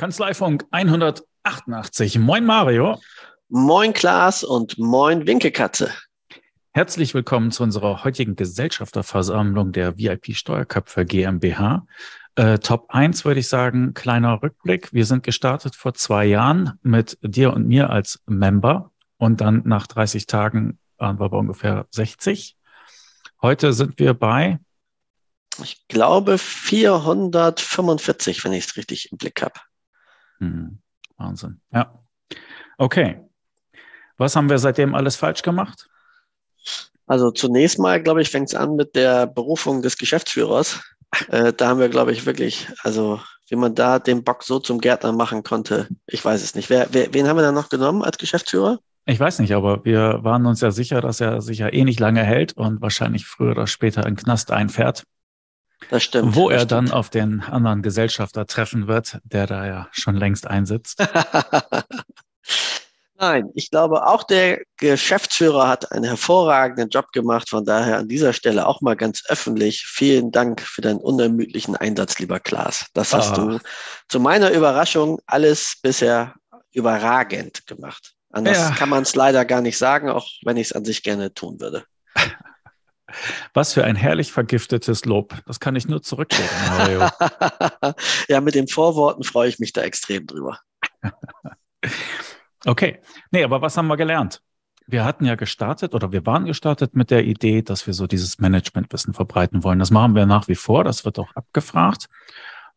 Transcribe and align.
Kanzleifunk 0.00 0.64
188. 0.70 2.18
Moin 2.18 2.46
Mario. 2.46 2.98
Moin 3.50 3.92
Klaas 3.92 4.42
und 4.42 4.78
moin 4.78 5.26
Winkekatze. 5.26 5.92
Herzlich 6.72 7.12
willkommen 7.12 7.50
zu 7.50 7.64
unserer 7.64 8.02
heutigen 8.02 8.34
Gesellschafterversammlung 8.34 9.72
der 9.72 9.98
VIP 9.98 10.34
Steuerköpfe 10.34 11.04
GmbH. 11.04 11.86
Äh, 12.34 12.60
Top 12.60 12.86
1 12.88 13.26
würde 13.26 13.40
ich 13.40 13.48
sagen, 13.48 13.92
kleiner 13.92 14.42
Rückblick. 14.42 14.90
Wir 14.94 15.04
sind 15.04 15.22
gestartet 15.22 15.76
vor 15.76 15.92
zwei 15.92 16.24
Jahren 16.24 16.78
mit 16.80 17.18
dir 17.20 17.52
und 17.52 17.68
mir 17.68 17.90
als 17.90 18.22
Member 18.24 18.92
und 19.18 19.42
dann 19.42 19.64
nach 19.66 19.86
30 19.86 20.26
Tagen 20.26 20.78
waren 20.96 21.20
wir 21.20 21.28
bei 21.28 21.36
ungefähr 21.36 21.86
60. 21.90 22.56
Heute 23.42 23.74
sind 23.74 23.98
wir 23.98 24.14
bei 24.14 24.60
ich 25.62 25.86
glaube 25.88 26.38
445, 26.38 28.44
wenn 28.44 28.54
ich 28.54 28.64
es 28.64 28.78
richtig 28.78 29.12
im 29.12 29.18
Blick 29.18 29.42
habe. 29.42 29.60
Hm, 30.40 30.78
Wahnsinn. 31.16 31.60
Ja. 31.72 32.02
Okay. 32.78 33.20
Was 34.16 34.36
haben 34.36 34.50
wir 34.50 34.58
seitdem 34.58 34.94
alles 34.94 35.16
falsch 35.16 35.42
gemacht? 35.42 35.88
Also 37.06 37.30
zunächst 37.30 37.78
mal, 37.78 38.02
glaube 38.02 38.22
ich, 38.22 38.30
fängt 38.30 38.48
es 38.48 38.54
an 38.54 38.76
mit 38.76 38.94
der 38.94 39.26
Berufung 39.26 39.82
des 39.82 39.96
Geschäftsführers. 39.96 40.80
Äh, 41.28 41.52
da 41.52 41.68
haben 41.68 41.80
wir, 41.80 41.88
glaube 41.88 42.12
ich, 42.12 42.24
wirklich, 42.24 42.68
also 42.82 43.20
wie 43.48 43.56
man 43.56 43.74
da 43.74 43.98
den 43.98 44.22
Bock 44.22 44.44
so 44.44 44.60
zum 44.60 44.80
Gärtner 44.80 45.12
machen 45.12 45.42
konnte, 45.42 45.88
ich 46.06 46.24
weiß 46.24 46.40
es 46.42 46.54
nicht. 46.54 46.70
Wer, 46.70 46.86
wer, 46.92 47.12
wen 47.12 47.26
haben 47.26 47.36
wir 47.36 47.42
da 47.42 47.50
noch 47.50 47.68
genommen 47.68 48.02
als 48.02 48.16
Geschäftsführer? 48.16 48.78
Ich 49.06 49.18
weiß 49.18 49.40
nicht, 49.40 49.54
aber 49.54 49.84
wir 49.84 50.20
waren 50.22 50.46
uns 50.46 50.60
ja 50.60 50.70
sicher, 50.70 51.00
dass 51.00 51.20
er 51.20 51.40
sich 51.40 51.58
ja 51.58 51.68
eh 51.68 51.84
nicht 51.84 51.98
lange 51.98 52.22
hält 52.22 52.52
und 52.52 52.80
wahrscheinlich 52.80 53.26
früher 53.26 53.52
oder 53.52 53.66
später 53.66 54.06
in 54.06 54.14
den 54.14 54.22
Knast 54.22 54.52
einfährt. 54.52 55.02
Das 55.88 56.02
stimmt. 56.04 56.36
Wo 56.36 56.48
das 56.50 56.56
er 56.56 56.60
stimmt. 56.68 56.72
dann 56.72 56.90
auf 56.92 57.10
den 57.10 57.40
anderen 57.42 57.82
Gesellschafter 57.82 58.46
treffen 58.46 58.86
wird, 58.86 59.18
der 59.24 59.46
da 59.46 59.66
ja 59.66 59.88
schon 59.92 60.14
längst 60.16 60.46
einsitzt. 60.46 61.02
Nein, 63.18 63.50
ich 63.54 63.70
glaube, 63.70 64.06
auch 64.06 64.22
der 64.22 64.62
Geschäftsführer 64.78 65.68
hat 65.68 65.92
einen 65.92 66.04
hervorragenden 66.04 66.88
Job 66.88 67.12
gemacht. 67.12 67.50
Von 67.50 67.66
daher 67.66 67.98
an 67.98 68.08
dieser 68.08 68.32
Stelle 68.32 68.66
auch 68.66 68.80
mal 68.80 68.96
ganz 68.96 69.22
öffentlich 69.28 69.82
vielen 69.86 70.30
Dank 70.32 70.62
für 70.62 70.80
deinen 70.80 71.00
unermüdlichen 71.00 71.76
Einsatz, 71.76 72.18
lieber 72.18 72.40
Klaas. 72.40 72.86
Das 72.94 73.12
hast 73.12 73.32
Ah. 73.32 73.36
du 73.36 73.58
zu 74.08 74.20
meiner 74.20 74.50
Überraschung 74.52 75.20
alles 75.26 75.74
bisher 75.82 76.34
überragend 76.72 77.66
gemacht. 77.66 78.14
Anders 78.30 78.56
Ja. 78.56 78.70
kann 78.70 78.88
man 78.88 79.02
es 79.02 79.14
leider 79.14 79.44
gar 79.44 79.60
nicht 79.60 79.76
sagen, 79.76 80.08
auch 80.08 80.26
wenn 80.44 80.56
ich 80.56 80.68
es 80.68 80.72
an 80.72 80.86
sich 80.86 81.02
gerne 81.02 81.34
tun 81.34 81.60
würde. 81.60 81.84
Was 83.54 83.72
für 83.72 83.84
ein 83.84 83.96
herrlich 83.96 84.32
vergiftetes 84.32 85.04
Lob. 85.04 85.34
Das 85.46 85.60
kann 85.60 85.76
ich 85.76 85.88
nur 85.88 86.02
zurückgeben, 86.02 86.48
Mario. 86.68 87.08
ja, 88.28 88.40
mit 88.40 88.54
den 88.54 88.68
Vorworten 88.68 89.22
freue 89.24 89.48
ich 89.48 89.58
mich 89.58 89.72
da 89.72 89.82
extrem 89.82 90.26
drüber. 90.26 90.58
Okay. 92.66 93.00
Nee, 93.30 93.44
aber 93.44 93.62
was 93.62 93.76
haben 93.76 93.86
wir 93.86 93.96
gelernt? 93.96 94.42
Wir 94.86 95.04
hatten 95.04 95.24
ja 95.24 95.34
gestartet 95.34 95.94
oder 95.94 96.12
wir 96.12 96.26
waren 96.26 96.46
gestartet 96.46 96.94
mit 96.94 97.10
der 97.10 97.24
Idee, 97.24 97.62
dass 97.62 97.86
wir 97.86 97.94
so 97.94 98.06
dieses 98.06 98.38
Managementwissen 98.38 99.14
verbreiten 99.14 99.62
wollen. 99.62 99.78
Das 99.78 99.90
machen 99.90 100.14
wir 100.14 100.26
nach 100.26 100.48
wie 100.48 100.56
vor. 100.56 100.84
Das 100.84 101.04
wird 101.04 101.18
auch 101.18 101.34
abgefragt. 101.34 102.08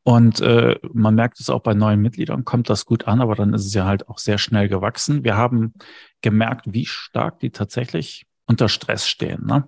Und 0.03 0.41
äh, 0.41 0.77
man 0.91 1.15
merkt 1.15 1.39
es 1.39 1.49
auch 1.49 1.61
bei 1.61 1.73
neuen 1.73 2.01
Mitgliedern, 2.01 2.43
kommt 2.43 2.69
das 2.69 2.85
gut 2.85 3.07
an, 3.07 3.21
aber 3.21 3.35
dann 3.35 3.53
ist 3.53 3.65
es 3.65 3.73
ja 3.73 3.85
halt 3.85 4.09
auch 4.09 4.17
sehr 4.17 4.37
schnell 4.37 4.67
gewachsen. 4.67 5.23
Wir 5.23 5.37
haben 5.37 5.73
gemerkt, 6.21 6.65
wie 6.73 6.85
stark 6.85 7.39
die 7.39 7.51
tatsächlich 7.51 8.25
unter 8.45 8.67
Stress 8.67 9.07
stehen. 9.07 9.45
Ne? 9.45 9.67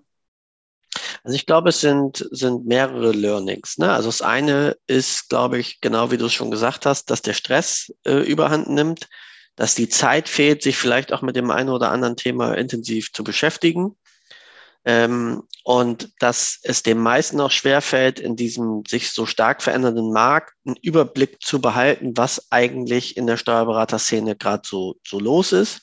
Also 1.23 1.35
ich 1.35 1.45
glaube, 1.45 1.69
es 1.69 1.81
sind, 1.81 2.27
sind 2.31 2.65
mehrere 2.65 3.11
Learnings. 3.11 3.77
Ne? 3.77 3.91
Also 3.91 4.09
das 4.09 4.21
eine 4.21 4.77
ist, 4.87 5.29
glaube 5.29 5.59
ich, 5.59 5.81
genau 5.81 6.11
wie 6.11 6.17
du 6.17 6.25
es 6.25 6.33
schon 6.33 6.51
gesagt 6.51 6.85
hast, 6.85 7.09
dass 7.09 7.21
der 7.21 7.33
Stress 7.33 7.93
äh, 8.05 8.19
überhand 8.19 8.69
nimmt, 8.69 9.07
dass 9.55 9.75
die 9.75 9.89
Zeit 9.89 10.27
fehlt, 10.27 10.61
sich 10.61 10.77
vielleicht 10.77 11.13
auch 11.13 11.21
mit 11.21 11.35
dem 11.35 11.49
einen 11.51 11.69
oder 11.69 11.91
anderen 11.91 12.15
Thema 12.15 12.53
intensiv 12.53 13.11
zu 13.13 13.23
beschäftigen. 13.23 13.95
Ähm, 14.87 15.43
und 15.63 16.11
dass 16.19 16.59
es 16.61 16.83
dem 16.83 16.99
meisten 16.99 17.41
auch 17.41 17.49
schwerfällt, 17.49 18.19
in 18.19 18.35
diesem 18.35 18.83
sich 18.87 19.11
so 19.11 19.25
stark 19.25 19.63
verändernden 19.63 20.11
Markt 20.11 20.53
einen 20.63 20.75
Überblick 20.75 21.41
zu 21.41 21.59
behalten, 21.59 22.15
was 22.15 22.51
eigentlich 22.51 23.17
in 23.17 23.25
der 23.25 23.37
Steuerberaterszene 23.37 24.35
gerade 24.35 24.61
so, 24.63 24.95
so 25.07 25.19
los 25.19 25.53
ist. 25.53 25.81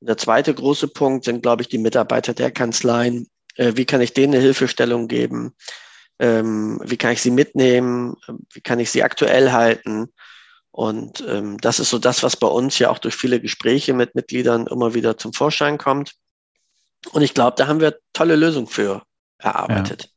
Und 0.00 0.08
der 0.08 0.16
zweite 0.16 0.54
große 0.54 0.88
Punkt 0.88 1.24
sind, 1.24 1.42
glaube 1.42 1.60
ich, 1.62 1.68
die 1.68 1.78
Mitarbeiter 1.78 2.32
der 2.32 2.50
Kanzleien, 2.50 3.28
äh, 3.58 3.72
wie 3.76 3.84
kann 3.84 4.00
ich 4.00 4.14
denen 4.14 4.34
eine 4.34 4.42
Hilfestellung 4.42 5.08
geben? 5.08 5.54
Ähm, 6.18 6.80
wie 6.84 6.96
kann 6.96 7.12
ich 7.12 7.22
sie 7.22 7.30
mitnehmen? 7.30 8.16
Wie 8.52 8.60
kann 8.60 8.80
ich 8.80 8.90
sie 8.90 9.02
aktuell 9.02 9.52
halten? 9.52 10.12
Und 10.70 11.24
ähm, 11.28 11.58
das 11.58 11.80
ist 11.80 11.90
so 11.90 11.98
das, 11.98 12.22
was 12.22 12.36
bei 12.36 12.46
uns 12.46 12.78
ja 12.78 12.90
auch 12.90 12.98
durch 12.98 13.14
viele 13.14 13.40
Gespräche 13.40 13.94
mit 13.94 14.14
Mitgliedern 14.14 14.66
immer 14.66 14.94
wieder 14.94 15.16
zum 15.18 15.32
Vorschein 15.32 15.76
kommt. 15.76 16.14
Und 17.12 17.22
ich 17.22 17.34
glaube, 17.34 17.54
da 17.56 17.66
haben 17.66 17.80
wir 17.80 17.98
tolle 18.12 18.36
Lösungen 18.36 18.66
für 18.66 19.02
erarbeitet. 19.38 20.10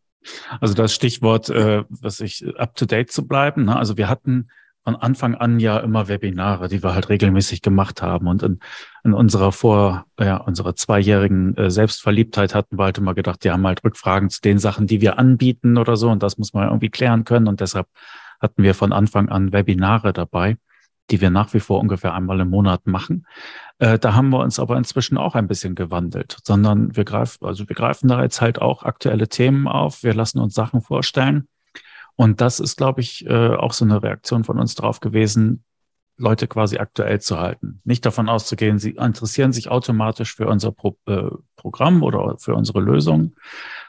Also 0.59 0.74
das 0.74 0.94
Stichwort, 0.94 1.50
äh, 1.50 1.84
was 1.90 2.19
ich 2.19 2.46
up 2.57 2.75
to 2.75 2.85
date 2.85 3.12
zu 3.12 3.28
bleiben. 3.28 3.66
Ne? 3.66 3.75
Also 3.75 3.97
wir 3.97 4.07
hatten 4.07 4.50
von 4.84 4.96
Anfang 4.96 5.36
an 5.36 5.59
ja 5.59 5.78
immer 5.78 6.08
Webinare, 6.08 6.68
die 6.68 6.81
wir 6.81 6.96
halt 6.96 7.09
regelmäßig 7.09 7.62
gemacht 7.62 8.02
haben. 8.02 8.28
Und 8.28 8.42
in, 8.42 8.59
in 9.03 9.14
unserer 9.14 9.52
vor, 9.52 10.06
ja, 10.19 10.38
unserer 10.38 10.75
zweijährigen 10.75 11.56
äh, 11.56 11.69
Selbstverliebtheit 11.69 12.56
hatten 12.56 12.80
wir 12.80 12.86
halt 12.86 12.97
immer 12.97 13.14
gedacht, 13.14 13.44
die 13.44 13.52
haben 13.52 13.66
halt 13.66 13.84
Rückfragen 13.84 14.30
zu 14.30 14.42
den 14.42 14.58
Sachen, 14.58 14.88
die 14.88 15.02
wir 15.02 15.19
anbieten 15.19 15.78
oder 15.78 15.97
so. 15.97 16.09
Und 16.09 16.24
das 16.24 16.38
muss 16.38 16.53
man 16.53 16.68
irgendwie 16.68 16.90
klären 16.90 17.25
können. 17.25 17.47
Und 17.47 17.62
deshalb 17.62 17.88
hatten 18.40 18.64
wir 18.64 18.74
von 18.74 18.92
Anfang 18.92 19.30
an 19.30 19.53
Webinare 19.53 20.14
dabei, 20.14 20.58
die 21.12 21.22
wir 21.22 21.30
nach 21.30 21.53
wie 21.53 21.59
vor 21.59 21.80
ungefähr 21.80 22.16
einmal 22.16 22.40
im 22.40 22.50
Monat 22.50 22.88
machen. 22.88 23.28
Äh, 23.78 24.00
da 24.00 24.16
haben 24.16 24.30
wir 24.30 24.40
uns 24.40 24.59
aber 24.59 24.78
inzwischen 24.78 25.18
auch 25.18 25.36
ein 25.36 25.48
bisschen 25.48 25.75
gewandelt, 25.75 26.38
sondern 26.44 26.96
wir 26.96 27.06
greifen, 27.06 27.46
also 27.46 27.69
wir 27.69 27.75
greifen 27.75 28.08
da 28.08 28.24
jetzt 28.24 28.42
halt 28.42 28.59
auch 28.59 28.84
aktuelle 28.84 29.28
Themen 29.28 29.68
auf. 29.68 30.02
Wir 30.02 30.16
lassen 30.16 30.40
uns 30.40 30.56
Sachen 30.56 30.81
vorstellen. 30.81 31.48
Und 32.16 32.41
das 32.41 32.59
ist, 32.59 32.77
glaube 32.77 33.01
ich, 33.01 33.25
äh, 33.25 33.55
auch 33.55 33.73
so 33.73 33.85
eine 33.85 34.03
Reaktion 34.03 34.44
von 34.44 34.59
uns 34.59 34.75
drauf 34.75 34.99
gewesen, 34.99 35.63
Leute 36.17 36.47
quasi 36.47 36.77
aktuell 36.77 37.19
zu 37.19 37.39
halten. 37.39 37.81
Nicht 37.83 38.05
davon 38.05 38.29
auszugehen, 38.29 38.79
sie 38.79 38.91
interessieren 38.91 39.53
sich 39.53 39.69
automatisch 39.69 40.35
für 40.35 40.47
unser 40.47 40.71
Pro 40.71 40.97
äh, 41.07 41.29
Programm 41.55 42.03
oder 42.03 42.38
für 42.38 42.55
unsere 42.55 42.79
Lösung, 42.79 43.33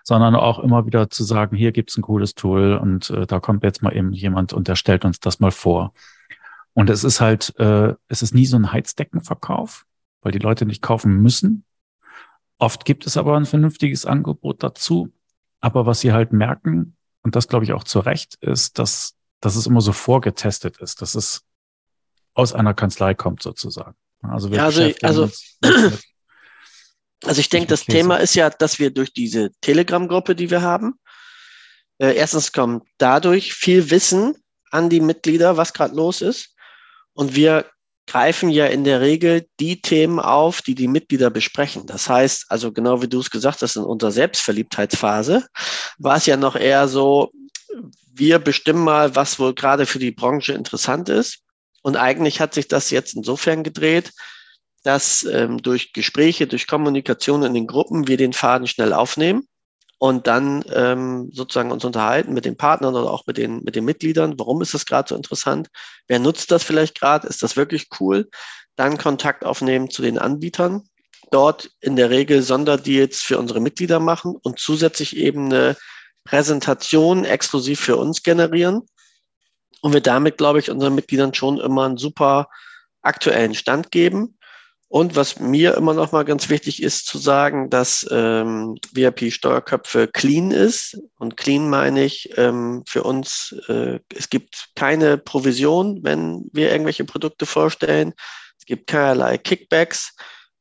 sondern 0.02 0.34
auch 0.34 0.58
immer 0.58 0.86
wieder 0.86 1.10
zu 1.10 1.24
sagen, 1.24 1.56
hier 1.56 1.72
gibt's 1.72 1.96
ein 1.96 2.02
cooles 2.02 2.34
Tool 2.34 2.78
und 2.80 3.10
äh, 3.10 3.26
da 3.26 3.38
kommt 3.38 3.62
jetzt 3.64 3.82
mal 3.82 3.94
eben 3.94 4.12
jemand 4.12 4.52
und 4.52 4.68
der 4.68 4.76
stellt 4.76 5.04
uns 5.04 5.20
das 5.20 5.40
mal 5.40 5.50
vor. 5.50 5.92
Und 6.74 6.88
es 6.88 7.04
ist 7.04 7.20
halt, 7.20 7.54
äh, 7.58 7.94
es 8.08 8.22
ist 8.22 8.34
nie 8.34 8.46
so 8.46 8.56
ein 8.56 8.72
Heizdeckenverkauf, 8.72 9.84
weil 10.22 10.32
die 10.32 10.38
Leute 10.38 10.64
nicht 10.64 10.80
kaufen 10.80 11.20
müssen. 11.20 11.64
Oft 12.58 12.84
gibt 12.84 13.06
es 13.06 13.16
aber 13.16 13.36
ein 13.36 13.44
vernünftiges 13.44 14.06
Angebot 14.06 14.62
dazu. 14.62 15.10
Aber 15.60 15.86
was 15.86 16.00
sie 16.00 16.12
halt 16.12 16.32
merken, 16.32 16.96
und 17.22 17.36
das 17.36 17.48
glaube 17.48 17.64
ich 17.64 17.72
auch 17.72 17.84
zu 17.84 18.00
Recht, 18.00 18.36
ist, 18.40 18.78
dass, 18.78 19.14
dass 19.40 19.56
es 19.56 19.66
immer 19.66 19.80
so 19.80 19.92
vorgetestet 19.92 20.78
ist, 20.78 21.02
dass 21.02 21.14
es 21.14 21.42
aus 22.34 22.52
einer 22.52 22.74
Kanzlei 22.74 23.14
kommt 23.14 23.42
sozusagen. 23.42 23.96
Also 24.22 24.50
wir 24.50 24.58
Ja, 24.58 24.64
also- 24.64 24.92
also- 25.02 25.22
uns 25.24 25.58
Also 27.24 27.40
ich 27.40 27.48
denke, 27.48 27.68
das 27.68 27.84
Thema 27.84 28.16
ist 28.16 28.34
ja, 28.34 28.50
dass 28.50 28.80
wir 28.80 28.90
durch 28.90 29.12
diese 29.12 29.50
Telegram-Gruppe, 29.60 30.34
die 30.34 30.50
wir 30.50 30.60
haben, 30.62 30.98
äh, 31.98 32.16
erstens 32.16 32.50
kommt 32.50 32.84
dadurch 32.98 33.54
viel 33.54 33.90
Wissen 33.92 34.34
an 34.72 34.90
die 34.90 35.00
Mitglieder, 35.00 35.56
was 35.56 35.72
gerade 35.72 35.94
los 35.94 36.20
ist. 36.20 36.56
Und 37.12 37.36
wir 37.36 37.70
greifen 38.06 38.50
ja 38.50 38.66
in 38.66 38.84
der 38.84 39.00
Regel 39.00 39.46
die 39.60 39.80
Themen 39.80 40.18
auf, 40.18 40.62
die 40.62 40.74
die 40.74 40.88
Mitglieder 40.88 41.30
besprechen. 41.30 41.86
Das 41.86 42.08
heißt, 42.08 42.46
also 42.48 42.72
genau 42.72 43.02
wie 43.02 43.08
du 43.08 43.20
es 43.20 43.30
gesagt 43.30 43.62
hast, 43.62 43.76
in 43.76 43.84
unserer 43.84 44.10
Selbstverliebtheitsphase 44.10 45.46
war 45.98 46.16
es 46.16 46.26
ja 46.26 46.36
noch 46.36 46.56
eher 46.56 46.88
so, 46.88 47.30
wir 48.14 48.38
bestimmen 48.38 48.84
mal, 48.84 49.14
was 49.16 49.38
wohl 49.38 49.54
gerade 49.54 49.86
für 49.86 49.98
die 49.98 50.10
Branche 50.10 50.52
interessant 50.52 51.08
ist. 51.08 51.40
Und 51.82 51.96
eigentlich 51.96 52.40
hat 52.40 52.54
sich 52.54 52.68
das 52.68 52.90
jetzt 52.90 53.14
insofern 53.14 53.62
gedreht, 53.62 54.12
dass 54.84 55.24
ähm, 55.24 55.62
durch 55.62 55.92
Gespräche, 55.92 56.46
durch 56.46 56.66
Kommunikation 56.66 57.42
in 57.44 57.54
den 57.54 57.66
Gruppen 57.66 58.08
wir 58.08 58.16
den 58.16 58.32
Faden 58.32 58.66
schnell 58.66 58.92
aufnehmen 58.92 59.46
und 60.02 60.26
dann 60.26 60.64
ähm, 60.74 61.30
sozusagen 61.32 61.70
uns 61.70 61.84
unterhalten 61.84 62.32
mit 62.34 62.44
den 62.44 62.56
Partnern 62.56 62.96
oder 62.96 63.08
auch 63.08 63.24
mit 63.28 63.36
den, 63.36 63.62
mit 63.62 63.76
den 63.76 63.84
Mitgliedern. 63.84 64.36
Warum 64.36 64.60
ist 64.60 64.74
das 64.74 64.84
gerade 64.84 65.08
so 65.08 65.14
interessant? 65.14 65.68
Wer 66.08 66.18
nutzt 66.18 66.50
das 66.50 66.64
vielleicht 66.64 66.98
gerade? 66.98 67.28
Ist 67.28 67.44
das 67.44 67.56
wirklich 67.56 67.86
cool? 68.00 68.28
Dann 68.74 68.98
Kontakt 68.98 69.44
aufnehmen 69.44 69.90
zu 69.90 70.02
den 70.02 70.18
Anbietern. 70.18 70.82
Dort 71.30 71.70
in 71.80 71.94
der 71.94 72.10
Regel 72.10 72.42
Sonderdeals 72.42 73.20
für 73.20 73.38
unsere 73.38 73.60
Mitglieder 73.60 74.00
machen 74.00 74.34
und 74.42 74.58
zusätzlich 74.58 75.16
eben 75.16 75.44
eine 75.44 75.76
Präsentation 76.24 77.24
exklusiv 77.24 77.78
für 77.78 77.96
uns 77.96 78.24
generieren. 78.24 78.82
Und 79.82 79.92
wir 79.92 80.00
damit, 80.00 80.36
glaube 80.36 80.58
ich, 80.58 80.68
unseren 80.68 80.96
Mitgliedern 80.96 81.32
schon 81.32 81.60
immer 81.60 81.84
einen 81.84 81.96
super 81.96 82.48
aktuellen 83.02 83.54
Stand 83.54 83.92
geben 83.92 84.36
Und 84.92 85.16
was 85.16 85.40
mir 85.40 85.74
immer 85.78 85.94
noch 85.94 86.12
mal 86.12 86.22
ganz 86.22 86.50
wichtig 86.50 86.82
ist 86.82 87.06
zu 87.06 87.16
sagen, 87.16 87.70
dass 87.70 88.06
ähm, 88.10 88.76
VIP 88.92 89.32
Steuerköpfe 89.32 90.06
clean 90.06 90.50
ist. 90.50 91.00
Und 91.18 91.38
clean 91.38 91.70
meine 91.70 92.04
ich 92.04 92.28
ähm, 92.36 92.82
für 92.86 93.02
uns, 93.02 93.56
äh, 93.68 94.00
es 94.14 94.28
gibt 94.28 94.68
keine 94.74 95.16
Provision, 95.16 96.00
wenn 96.02 96.44
wir 96.52 96.70
irgendwelche 96.70 97.06
Produkte 97.06 97.46
vorstellen. 97.46 98.12
Es 98.58 98.66
gibt 98.66 98.86
keinerlei 98.86 99.38
Kickbacks. 99.38 100.14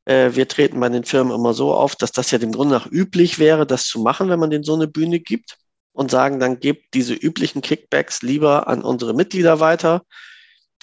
Äh, 0.06 0.30
wir 0.34 0.48
treten 0.48 0.80
bei 0.80 0.88
den 0.88 1.04
Firmen 1.04 1.36
immer 1.36 1.54
so 1.54 1.74
auf, 1.74 1.98
dass 1.98 2.14
das 2.14 2.32
ja 2.32 2.38
dem 2.38 2.54
Grunde 2.54 2.76
nach 2.76 2.90
üblich 2.90 3.38
wäre, 3.38 3.68
das 3.68 3.84
zu 3.84 4.00
machen, 4.00 4.30
wenn 4.30 4.40
man 4.40 4.50
denen 4.50 4.64
so 4.64 4.76
eine 4.76 4.88
Bühne 4.88 5.20
gibt 5.20 5.58
und 5.92 6.10
sagen, 6.10 6.40
dann 6.40 6.62
gebt 6.62 6.94
diese 6.94 7.16
üblichen 7.16 7.62
Kickbacks 7.62 8.22
lieber 8.22 8.70
an 8.70 8.82
unsere 8.82 9.14
Mitglieder 9.14 9.60
weiter. 9.60 10.04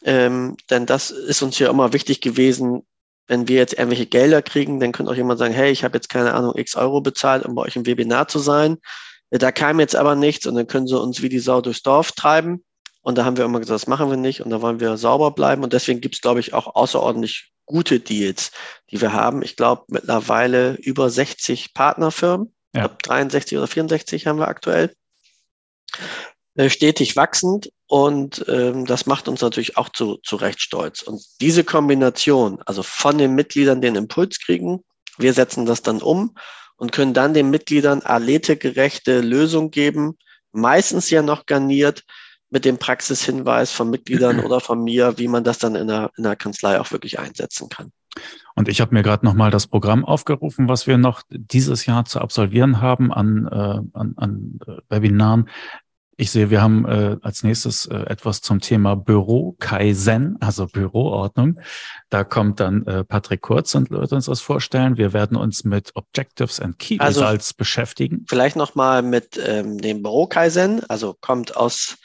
Ähm, 0.04 0.58
denn 0.68 0.84
das 0.84 1.10
ist 1.10 1.40
uns 1.40 1.58
ja 1.58 1.70
immer 1.70 1.94
wichtig 1.94 2.20
gewesen, 2.20 2.82
wenn 3.28 3.46
wir 3.46 3.56
jetzt 3.56 3.74
irgendwelche 3.74 4.06
Gelder 4.06 4.42
kriegen, 4.42 4.80
dann 4.80 4.92
könnte 4.92 5.12
auch 5.12 5.16
jemand 5.16 5.38
sagen, 5.38 5.54
hey, 5.54 5.70
ich 5.70 5.84
habe 5.84 5.96
jetzt 5.96 6.08
keine 6.08 6.34
Ahnung, 6.34 6.56
x 6.56 6.74
Euro 6.74 7.00
bezahlt, 7.00 7.44
um 7.44 7.54
bei 7.54 7.62
euch 7.62 7.76
im 7.76 7.86
Webinar 7.86 8.26
zu 8.26 8.38
sein. 8.38 8.78
Da 9.30 9.52
kam 9.52 9.78
jetzt 9.78 9.94
aber 9.94 10.16
nichts 10.16 10.46
und 10.46 10.54
dann 10.54 10.66
können 10.66 10.86
sie 10.86 10.98
uns 10.98 11.20
wie 11.20 11.28
die 11.28 11.38
Sau 11.38 11.60
durchs 11.60 11.82
Dorf 11.82 12.12
treiben. 12.12 12.64
Und 13.02 13.16
da 13.16 13.24
haben 13.24 13.36
wir 13.36 13.44
immer 13.44 13.60
gesagt, 13.60 13.82
das 13.82 13.86
machen 13.86 14.10
wir 14.10 14.16
nicht 14.16 14.40
und 14.40 14.50
da 14.50 14.62
wollen 14.62 14.80
wir 14.80 14.96
sauber 14.96 15.30
bleiben. 15.30 15.62
Und 15.62 15.74
deswegen 15.74 16.00
gibt 16.00 16.14
es, 16.16 16.20
glaube 16.22 16.40
ich, 16.40 16.54
auch 16.54 16.74
außerordentlich 16.74 17.52
gute 17.66 18.00
Deals, 18.00 18.50
die 18.90 19.00
wir 19.00 19.12
haben. 19.12 19.42
Ich 19.42 19.56
glaube, 19.56 19.84
mittlerweile 19.88 20.74
über 20.76 21.10
60 21.10 21.74
Partnerfirmen. 21.74 22.54
Ja. 22.74 22.82
Ich 22.82 22.88
glaube, 22.88 23.02
63 23.02 23.58
oder 23.58 23.66
64 23.66 24.26
haben 24.26 24.38
wir 24.38 24.48
aktuell. 24.48 24.94
Äh, 26.56 26.70
stetig 26.70 27.14
wachsend 27.16 27.70
und 27.88 28.44
ähm, 28.48 28.84
das 28.84 29.06
macht 29.06 29.28
uns 29.28 29.40
natürlich 29.40 29.78
auch 29.78 29.88
zu, 29.88 30.18
zu 30.22 30.36
Recht 30.36 30.60
stolz. 30.60 31.02
Und 31.02 31.22
diese 31.40 31.64
Kombination, 31.64 32.60
also 32.66 32.82
von 32.82 33.16
den 33.16 33.34
Mitgliedern 33.34 33.80
den 33.80 33.96
Impuls 33.96 34.38
kriegen, 34.40 34.84
wir 35.16 35.32
setzen 35.32 35.64
das 35.64 35.82
dann 35.82 36.02
um 36.02 36.36
und 36.76 36.92
können 36.92 37.14
dann 37.14 37.32
den 37.32 37.48
Mitgliedern 37.48 38.02
athletegerechte 38.04 39.22
Lösung 39.22 39.70
geben, 39.70 40.18
meistens 40.52 41.08
ja 41.08 41.22
noch 41.22 41.46
garniert 41.46 42.04
mit 42.50 42.66
dem 42.66 42.76
Praxishinweis 42.78 43.72
von 43.72 43.88
Mitgliedern 43.88 44.40
oder 44.44 44.60
von 44.60 44.84
mir, 44.84 45.16
wie 45.16 45.28
man 45.28 45.42
das 45.42 45.58
dann 45.58 45.74
in 45.74 45.88
der, 45.88 46.10
in 46.18 46.24
der 46.24 46.36
Kanzlei 46.36 46.78
auch 46.78 46.92
wirklich 46.92 47.18
einsetzen 47.18 47.70
kann. 47.70 47.90
Und 48.54 48.68
ich 48.68 48.82
habe 48.82 48.94
mir 48.94 49.02
gerade 49.02 49.24
nochmal 49.24 49.50
das 49.50 49.66
Programm 49.66 50.04
aufgerufen, 50.04 50.68
was 50.68 50.86
wir 50.86 50.98
noch 50.98 51.22
dieses 51.30 51.86
Jahr 51.86 52.04
zu 52.04 52.20
absolvieren 52.20 52.82
haben 52.82 53.12
an, 53.12 53.46
äh, 53.50 53.96
an, 53.98 54.14
an 54.16 54.58
äh, 54.66 54.72
Webinaren. 54.88 55.48
Ich 56.20 56.32
sehe, 56.32 56.50
wir 56.50 56.60
haben 56.60 56.84
äh, 56.84 57.16
als 57.22 57.44
nächstes 57.44 57.86
äh, 57.86 57.94
etwas 57.94 58.40
zum 58.40 58.60
Thema 58.60 58.96
Büro 58.96 59.54
Kaizen, 59.60 60.36
also 60.40 60.66
Büroordnung. 60.66 61.60
Da 62.10 62.24
kommt 62.24 62.58
dann 62.58 62.84
äh, 62.88 63.04
Patrick 63.04 63.40
Kurz 63.40 63.76
und 63.76 63.92
wird 63.92 64.12
uns 64.12 64.26
das 64.26 64.40
vorstellen. 64.40 64.96
Wir 64.96 65.12
werden 65.12 65.36
uns 65.36 65.62
mit 65.62 65.94
Objectives 65.94 66.58
and 66.58 66.76
Key 66.80 66.96
also 66.98 67.20
Results 67.20 67.54
beschäftigen. 67.54 68.26
Vielleicht 68.28 68.56
nochmal 68.56 69.02
mit 69.02 69.40
ähm, 69.40 69.78
dem 69.78 70.02
Büro 70.02 70.26
Kaizen, 70.26 70.82
also 70.90 71.14
kommt 71.20 71.56
aus 71.56 71.96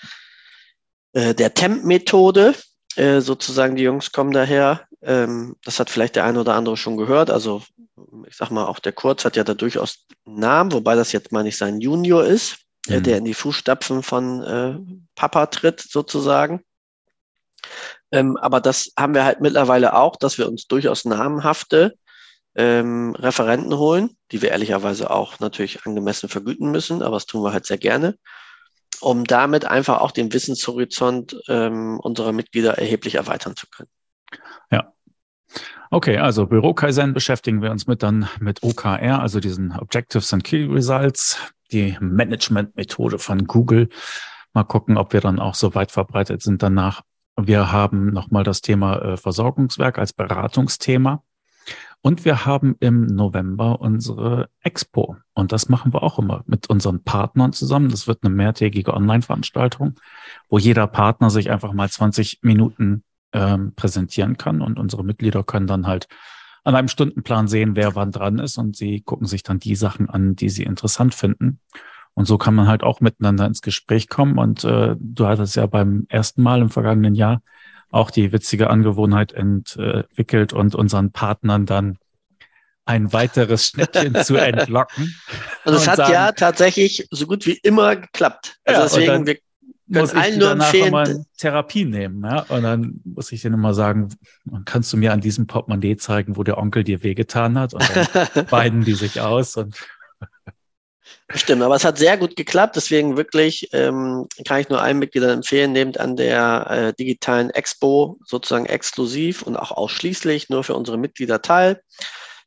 äh, 1.13 1.33
der 1.33 1.55
Temp-Methode. 1.55 2.53
Äh, 2.95 3.19
sozusagen 3.19 3.75
die 3.75 3.83
Jungs 3.83 4.11
kommen 4.11 4.31
daher. 4.31 4.81
Ähm, 5.01 5.55
das 5.65 5.79
hat 5.79 5.89
vielleicht 5.89 6.17
der 6.17 6.25
eine 6.25 6.39
oder 6.39 6.53
andere 6.53 6.77
schon 6.77 6.97
gehört. 6.97 7.31
Also 7.31 7.63
ich 8.27 8.35
sag 8.35 8.51
mal, 8.51 8.67
auch 8.67 8.77
der 8.77 8.93
Kurz 8.93 9.25
hat 9.25 9.37
ja 9.37 9.43
da 9.43 9.55
durchaus 9.55 10.05
einen 10.27 10.37
Namen, 10.39 10.71
wobei 10.71 10.93
das 10.93 11.13
jetzt 11.13 11.31
mal 11.31 11.41
nicht 11.41 11.57
sein 11.57 11.81
Junior 11.81 12.23
ist 12.23 12.62
äh, 12.87 12.99
mhm. 12.99 13.03
der 13.03 13.17
in 13.17 13.25
die 13.25 13.33
Fußstapfen 13.33 14.03
von 14.03 14.43
äh, 14.43 14.77
Papa 15.15 15.47
tritt, 15.47 15.81
sozusagen. 15.81 16.63
Ähm, 18.11 18.37
aber 18.37 18.61
das 18.61 18.91
haben 18.97 19.13
wir 19.13 19.25
halt 19.25 19.41
mittlerweile 19.41 19.95
auch, 19.95 20.15
dass 20.15 20.37
wir 20.37 20.47
uns 20.47 20.67
durchaus 20.67 21.05
namenhafte 21.05 21.95
ähm, 22.55 23.15
Referenten 23.15 23.75
holen, 23.77 24.15
die 24.31 24.41
wir 24.41 24.51
ehrlicherweise 24.51 25.09
auch 25.09 25.39
natürlich 25.39 25.85
angemessen 25.85 26.29
vergüten 26.29 26.71
müssen, 26.71 27.01
aber 27.01 27.15
das 27.15 27.25
tun 27.25 27.43
wir 27.43 27.53
halt 27.53 27.65
sehr 27.65 27.77
gerne, 27.77 28.17
um 29.01 29.23
damit 29.23 29.65
einfach 29.65 30.01
auch 30.01 30.11
den 30.11 30.31
Wissenshorizont 30.33 31.35
ähm, 31.47 31.99
unserer 31.99 32.31
Mitglieder 32.31 32.77
erheblich 32.77 33.15
erweitern 33.15 33.55
zu 33.55 33.67
können. 33.67 33.89
Ja. 34.71 34.93
Okay, 35.89 36.17
also 36.17 36.47
Büro 36.47 36.73
Kaizen 36.73 37.13
beschäftigen 37.13 37.61
wir 37.61 37.71
uns 37.71 37.85
mit 37.85 38.01
dann 38.01 38.27
mit 38.39 38.63
OKR, 38.63 39.19
also 39.19 39.39
diesen 39.39 39.71
Objectives 39.71 40.33
and 40.33 40.43
Key 40.43 40.65
Results 40.65 41.37
die 41.73 41.97
Management-Methode 41.99 43.19
von 43.19 43.45
Google. 43.45 43.89
Mal 44.53 44.63
gucken, 44.63 44.97
ob 44.97 45.13
wir 45.13 45.21
dann 45.21 45.39
auch 45.39 45.55
so 45.55 45.75
weit 45.75 45.91
verbreitet 45.91 46.41
sind 46.41 46.61
danach. 46.63 47.01
Wir 47.35 47.71
haben 47.71 48.11
nochmal 48.11 48.43
das 48.43 48.61
Thema 48.61 48.97
äh, 49.01 49.17
Versorgungswerk 49.17 49.97
als 49.97 50.13
Beratungsthema. 50.13 51.23
Und 52.01 52.25
wir 52.25 52.45
haben 52.45 52.75
im 52.81 53.05
November 53.05 53.79
unsere 53.79 54.49
Expo. 54.61 55.15
Und 55.33 55.53
das 55.53 55.69
machen 55.69 55.93
wir 55.93 56.03
auch 56.03 56.19
immer 56.19 56.43
mit 56.45 56.69
unseren 56.69 57.01
Partnern 57.03 57.53
zusammen. 57.53 57.89
Das 57.89 58.07
wird 58.07 58.23
eine 58.23 58.35
mehrtägige 58.35 58.93
Online-Veranstaltung, 58.93 59.95
wo 60.49 60.57
jeder 60.57 60.85
Partner 60.85 61.29
sich 61.29 61.49
einfach 61.49 61.71
mal 61.71 61.89
20 61.89 62.39
Minuten 62.41 63.03
ähm, 63.31 63.73
präsentieren 63.75 64.37
kann. 64.37 64.61
Und 64.61 64.79
unsere 64.79 65.05
Mitglieder 65.05 65.43
können 65.43 65.65
dann 65.65 65.87
halt 65.87 66.09
an 66.63 66.75
einem 66.75 66.87
Stundenplan 66.87 67.47
sehen, 67.47 67.75
wer 67.75 67.95
wann 67.95 68.11
dran 68.11 68.39
ist 68.39 68.57
und 68.57 68.75
sie 68.75 69.01
gucken 69.01 69.27
sich 69.27 69.43
dann 69.43 69.59
die 69.59 69.75
Sachen 69.75 70.09
an, 70.09 70.35
die 70.35 70.49
sie 70.49 70.63
interessant 70.63 71.13
finden. 71.13 71.59
Und 72.13 72.25
so 72.25 72.37
kann 72.37 72.55
man 72.55 72.67
halt 72.67 72.83
auch 72.83 73.01
miteinander 73.01 73.45
ins 73.45 73.61
Gespräch 73.61 74.07
kommen. 74.07 74.37
Und 74.37 74.63
äh, 74.63 74.95
du 74.97 75.27
hattest 75.27 75.55
ja 75.55 75.65
beim 75.65 76.05
ersten 76.09 76.43
Mal 76.43 76.61
im 76.61 76.69
vergangenen 76.69 77.15
Jahr 77.15 77.41
auch 77.89 78.11
die 78.11 78.31
witzige 78.31 78.69
Angewohnheit 78.69 79.33
entwickelt 79.33 80.53
und 80.53 80.75
unseren 80.75 81.11
Partnern 81.11 81.65
dann 81.65 81.97
ein 82.85 83.13
weiteres 83.13 83.67
Schnittchen 83.67 84.15
zu 84.23 84.35
entlocken. 84.35 85.15
Und 85.65 85.73
es 85.73 85.87
hat 85.87 85.97
sagen, 85.97 86.13
ja 86.13 86.31
tatsächlich 86.31 87.07
so 87.11 87.27
gut 87.27 87.45
wie 87.45 87.59
immer 87.63 87.95
geklappt. 87.95 88.57
Also 88.65 88.99
ja, 88.99 89.11
deswegen, 89.11 89.25
wir 89.25 89.37
muss 89.93 90.13
ich 90.13 90.37
nur 90.37 90.51
empfehlen, 90.51 90.91
mal 90.91 91.25
Therapie 91.37 91.85
nehmen. 91.85 92.23
Ja? 92.23 92.41
Und 92.49 92.63
dann 92.63 93.01
muss 93.03 93.31
ich 93.31 93.41
denen 93.41 93.55
immer 93.55 93.73
sagen, 93.73 94.09
kannst 94.65 94.91
du 94.93 94.97
mir 94.97 95.13
an 95.13 95.21
diesem 95.21 95.47
Portemonnaie 95.47 95.97
zeigen, 95.97 96.35
wo 96.35 96.43
der 96.43 96.57
Onkel 96.57 96.83
dir 96.83 97.03
wehgetan 97.03 97.57
hat? 97.57 97.73
Und 97.73 97.83
dann 97.95 98.45
beiden 98.49 98.83
die 98.83 98.93
sich 98.93 99.21
aus 99.21 99.57
und 99.57 99.75
Stimmt, 101.35 101.63
aber 101.63 101.75
es 101.75 101.85
hat 101.85 101.97
sehr 101.97 102.17
gut 102.17 102.35
geklappt. 102.35 102.75
Deswegen 102.75 103.17
wirklich 103.17 103.69
ähm, 103.71 104.27
kann 104.45 104.59
ich 104.59 104.69
nur 104.69 104.81
allen 104.81 104.99
Mitgliedern 104.99 105.31
empfehlen, 105.31 105.71
nehmt 105.71 105.99
an 105.99 106.15
der 106.15 106.67
äh, 106.69 106.93
digitalen 106.93 107.49
Expo 107.49 108.19
sozusagen 108.25 108.65
exklusiv 108.65 109.41
und 109.41 109.55
auch 109.55 109.71
ausschließlich 109.71 110.49
nur 110.49 110.63
für 110.63 110.75
unsere 110.75 110.97
Mitglieder 110.97 111.41
teil. 111.41 111.81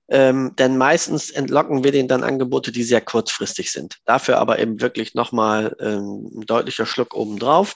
Ähm, 0.08 0.54
denn 0.56 0.76
meistens 0.78 1.30
entlocken 1.30 1.82
wir 1.82 1.92
denen 1.92 2.08
dann 2.08 2.22
Angebote, 2.22 2.70
die 2.70 2.84
sehr 2.84 3.00
kurzfristig 3.00 3.72
sind. 3.72 3.96
Dafür 4.04 4.38
aber 4.38 4.58
eben 4.58 4.80
wirklich 4.80 5.14
nochmal 5.14 5.76
ähm, 5.80 6.30
ein 6.34 6.46
deutlicher 6.46 6.86
Schluck 6.86 7.14
obendrauf. 7.14 7.74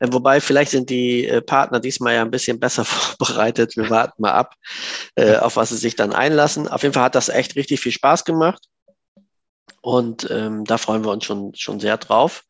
Äh, 0.00 0.08
wobei 0.10 0.40
vielleicht 0.40 0.72
sind 0.72 0.90
die 0.90 1.26
äh, 1.26 1.40
Partner 1.40 1.80
diesmal 1.80 2.14
ja 2.14 2.22
ein 2.22 2.30
bisschen 2.30 2.58
besser 2.58 2.84
vorbereitet. 2.84 3.76
Wir 3.76 3.88
warten 3.90 4.22
mal 4.22 4.32
ab, 4.32 4.54
äh, 5.14 5.36
auf 5.36 5.56
was 5.56 5.70
sie 5.70 5.76
sich 5.76 5.96
dann 5.96 6.12
einlassen. 6.12 6.68
Auf 6.68 6.82
jeden 6.82 6.94
Fall 6.94 7.04
hat 7.04 7.14
das 7.14 7.28
echt 7.28 7.56
richtig 7.56 7.80
viel 7.80 7.92
Spaß 7.92 8.24
gemacht. 8.24 8.64
Und 9.82 10.28
ähm, 10.30 10.64
da 10.64 10.78
freuen 10.78 11.04
wir 11.04 11.12
uns 11.12 11.24
schon, 11.24 11.54
schon 11.54 11.78
sehr 11.78 11.96
drauf. 11.96 12.42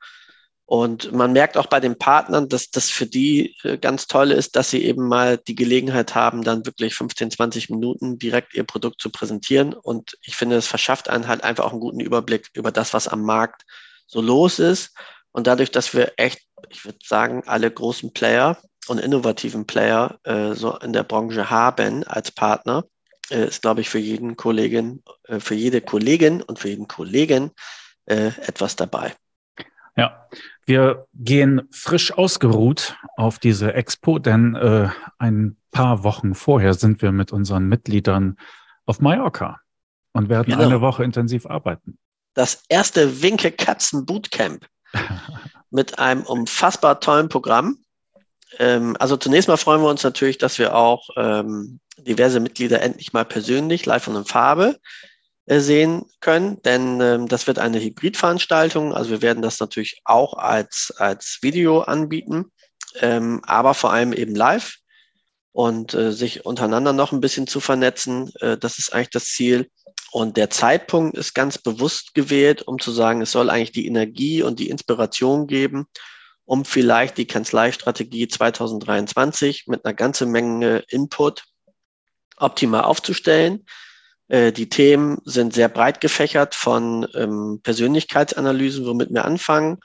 Und 0.69 1.13
man 1.13 1.33
merkt 1.33 1.57
auch 1.57 1.67
bei 1.67 1.79
den 1.79 1.97
Partnern, 1.97 2.49
dass 2.49 2.71
das 2.71 2.91
für 2.91 3.07
die 3.07 3.57
äh, 3.63 3.79
ganz 3.79 4.09
toll 4.09 4.33
ist, 4.33 4.57
dass 4.57 4.69
sie 4.69 4.85
eben 4.85 5.07
mal 5.07 5.39
die 5.39 5.55
Gelegenheit 5.55 6.17
haben, 6.17 6.43
dann 6.43 6.67
wirklich 6.67 6.95
15, 6.97 7.31
20 7.31 7.71
Minuten 7.71 8.19
direkt 8.19 8.55
ihr 8.55 8.65
Produkt 8.65 9.01
zu 9.01 9.11
präsentieren. 9.11 9.75
Und 9.75 10.19
ich 10.23 10.35
finde, 10.35 10.57
es 10.57 10.67
verschafft 10.67 11.09
einen 11.09 11.29
halt 11.29 11.45
einfach 11.45 11.65
auch 11.65 11.71
einen 11.71 11.81
guten 11.81 12.01
Überblick 12.01 12.51
über 12.53 12.73
das, 12.73 12.95
was 12.95 13.07
am 13.07 13.23
Markt 13.23 13.63
so 14.09 14.21
los 14.21 14.59
ist. 14.59 14.93
Und 15.31 15.47
dadurch, 15.47 15.71
dass 15.71 15.95
wir 15.95 16.15
echt, 16.17 16.41
ich 16.69 16.85
würde 16.85 16.99
sagen, 17.05 17.45
alle 17.47 17.71
großen 17.71 18.13
Player 18.13 18.59
und 18.89 18.99
innovativen 18.99 19.67
Player 19.67 20.19
äh, 20.25 20.55
so 20.55 20.77
in 20.79 20.93
der 20.93 21.05
Branche 21.05 21.49
haben 21.49 22.03
als 22.05 22.33
Partner, 22.33 22.85
äh, 23.31 23.47
ist, 23.47 23.63
glaube 23.63 23.83
ich, 23.83 23.89
für 23.89 23.99
jeden 23.99 24.37
Kollegin, 24.37 25.05
äh, 25.29 25.39
für 25.39 25.55
jede 25.55 25.81
Kollegin 25.81 26.43
und 26.43 26.59
für 26.59 26.71
jeden 26.71 26.89
Kollegen 26.89 27.53
äh, 28.07 28.33
etwas 28.47 28.75
dabei. 28.75 29.15
Ja, 29.97 30.29
wir 30.67 31.07
gehen 31.15 31.63
frisch 31.71 32.13
ausgeruht 32.13 32.97
auf 33.17 33.39
diese 33.39 33.73
Expo, 33.73 34.19
denn 34.19 34.55
äh, 34.55 34.89
ein 35.19 35.57
paar 35.71 36.05
Wochen 36.05 36.35
vorher 36.35 36.75
sind 36.75 37.01
wir 37.03 37.13
mit 37.13 37.33
unseren 37.33 37.67
Mitgliedern 37.67 38.37
auf 38.85 39.01
Mallorca 39.01 39.61
und 40.13 40.29
werden 40.29 40.53
genau. 40.53 40.65
eine 40.65 40.81
Woche 40.81 41.05
intensiv 41.05 41.47
arbeiten. 41.47 41.99
Das 42.35 42.63
erste 42.69 43.23
Winke 43.23 43.51
Katzen 43.51 44.05
Bootcamp 44.05 44.67
mit 45.71 45.99
einem 45.99 46.23
unfassbar 46.23 47.01
tollen 47.01 47.29
Programm. 47.29 47.79
Ähm, 48.59 48.97
also 48.99 49.17
zunächst 49.17 49.49
mal 49.49 49.57
freuen 49.57 49.81
wir 49.81 49.89
uns 49.89 50.05
natürlich, 50.05 50.37
dass 50.37 50.59
wir 50.59 50.75
auch 50.75 51.09
ähm, 51.17 51.81
diverse 51.99 52.41
Mitglieder 52.41 52.83
endlich 52.83 53.13
mal 53.13 53.25
persönlich 53.25 53.87
live 53.87 54.09
und 54.09 54.17
in 54.17 54.25
Farbe 54.25 54.79
sehen 55.47 56.07
können, 56.21 56.61
denn 56.63 57.01
ähm, 57.01 57.29
das 57.29 57.47
wird 57.47 57.59
eine 57.59 57.81
Hybridveranstaltung. 57.81 58.93
Also 58.93 59.11
wir 59.11 59.23
werden 59.23 59.43
das 59.43 59.61
natürlich 59.61 60.01
auch 60.05 60.35
als, 60.35 60.93
als 60.99 61.39
Video 61.41 61.81
anbieten, 61.83 62.51
ähm, 63.01 63.41
aber 63.45 63.75
vor 63.75 63.93
allem 63.93 64.13
eben 64.13 64.35
live. 64.35 64.77
und 65.53 65.95
äh, 65.95 66.13
sich 66.13 66.45
untereinander 66.45 66.93
noch 66.93 67.13
ein 67.13 67.21
bisschen 67.21 67.47
zu 67.47 67.61
vernetzen. 67.61 68.31
Äh, 68.41 68.59
das 68.59 68.79
ist 68.79 68.93
eigentlich 68.93 69.11
das 69.11 69.27
Ziel. 69.27 69.71
Und 70.13 70.37
der 70.37 70.51
Zeitpunkt 70.51 71.17
ist 71.17 71.35
ganz 71.35 71.59
bewusst 71.59 72.15
gewählt, 72.15 72.63
um 72.63 72.79
zu 72.79 72.91
sagen, 72.91 73.23
es 73.23 73.33
soll 73.33 73.49
eigentlich 73.49 73.73
die 73.73 73.87
Energie 73.87 74.43
und 74.43 74.59
die 74.59 74.69
Inspiration 74.69 75.47
geben, 75.47 75.87
um 76.45 76.65
vielleicht 76.65 77.19
die 77.19 77.27
Kanzleistrategie 77.27 78.29
2023 78.29 79.65
mit 79.67 79.85
einer 79.85 79.95
ganzen 79.95 80.31
Menge 80.31 80.85
Input 80.89 81.45
optimal 82.37 82.83
aufzustellen. 82.83 83.65
Äh, 84.29 84.53
die 84.53 84.69
Themen 84.69 85.19
sind 85.25 85.55
sehr 85.55 85.69
breit 85.69 86.01
gefächert 86.01 86.55
von 86.55 87.07
ähm, 87.15 87.61
Persönlichkeitsanalysen, 87.63 88.85
womit 88.87 89.11
wir 89.11 89.25
anfangen, 89.25 89.79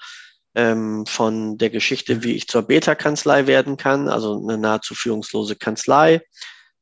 ähm, 0.56 1.06
von 1.06 1.58
der 1.58 1.70
Geschichte, 1.70 2.24
wie 2.24 2.34
ich 2.34 2.48
zur 2.48 2.64
Beta-Kanzlei 2.64 3.48
werden 3.48 3.78
kann, 3.78 4.10
also 4.10 4.42
eine 4.42 4.58
nahezu 4.58 4.96
führungslose 4.96 5.56
Kanzlei, 5.56 6.22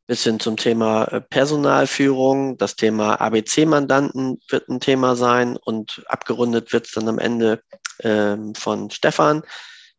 bis 0.07 0.23
hin 0.23 0.39
zum 0.39 0.57
Thema 0.57 1.03
äh, 1.05 1.21
Personalführung. 1.21 2.57
Das 2.57 2.75
Thema 2.75 3.19
ABC-Mandanten 3.21 4.39
wird 4.49 4.69
ein 4.69 4.79
Thema 4.79 5.15
sein 5.15 5.57
und 5.57 6.03
abgerundet 6.07 6.71
wird 6.73 6.87
es 6.87 6.93
dann 6.93 7.09
am 7.09 7.19
Ende 7.19 7.61
ähm, 8.01 8.55
von 8.55 8.89
Stefan 8.89 9.43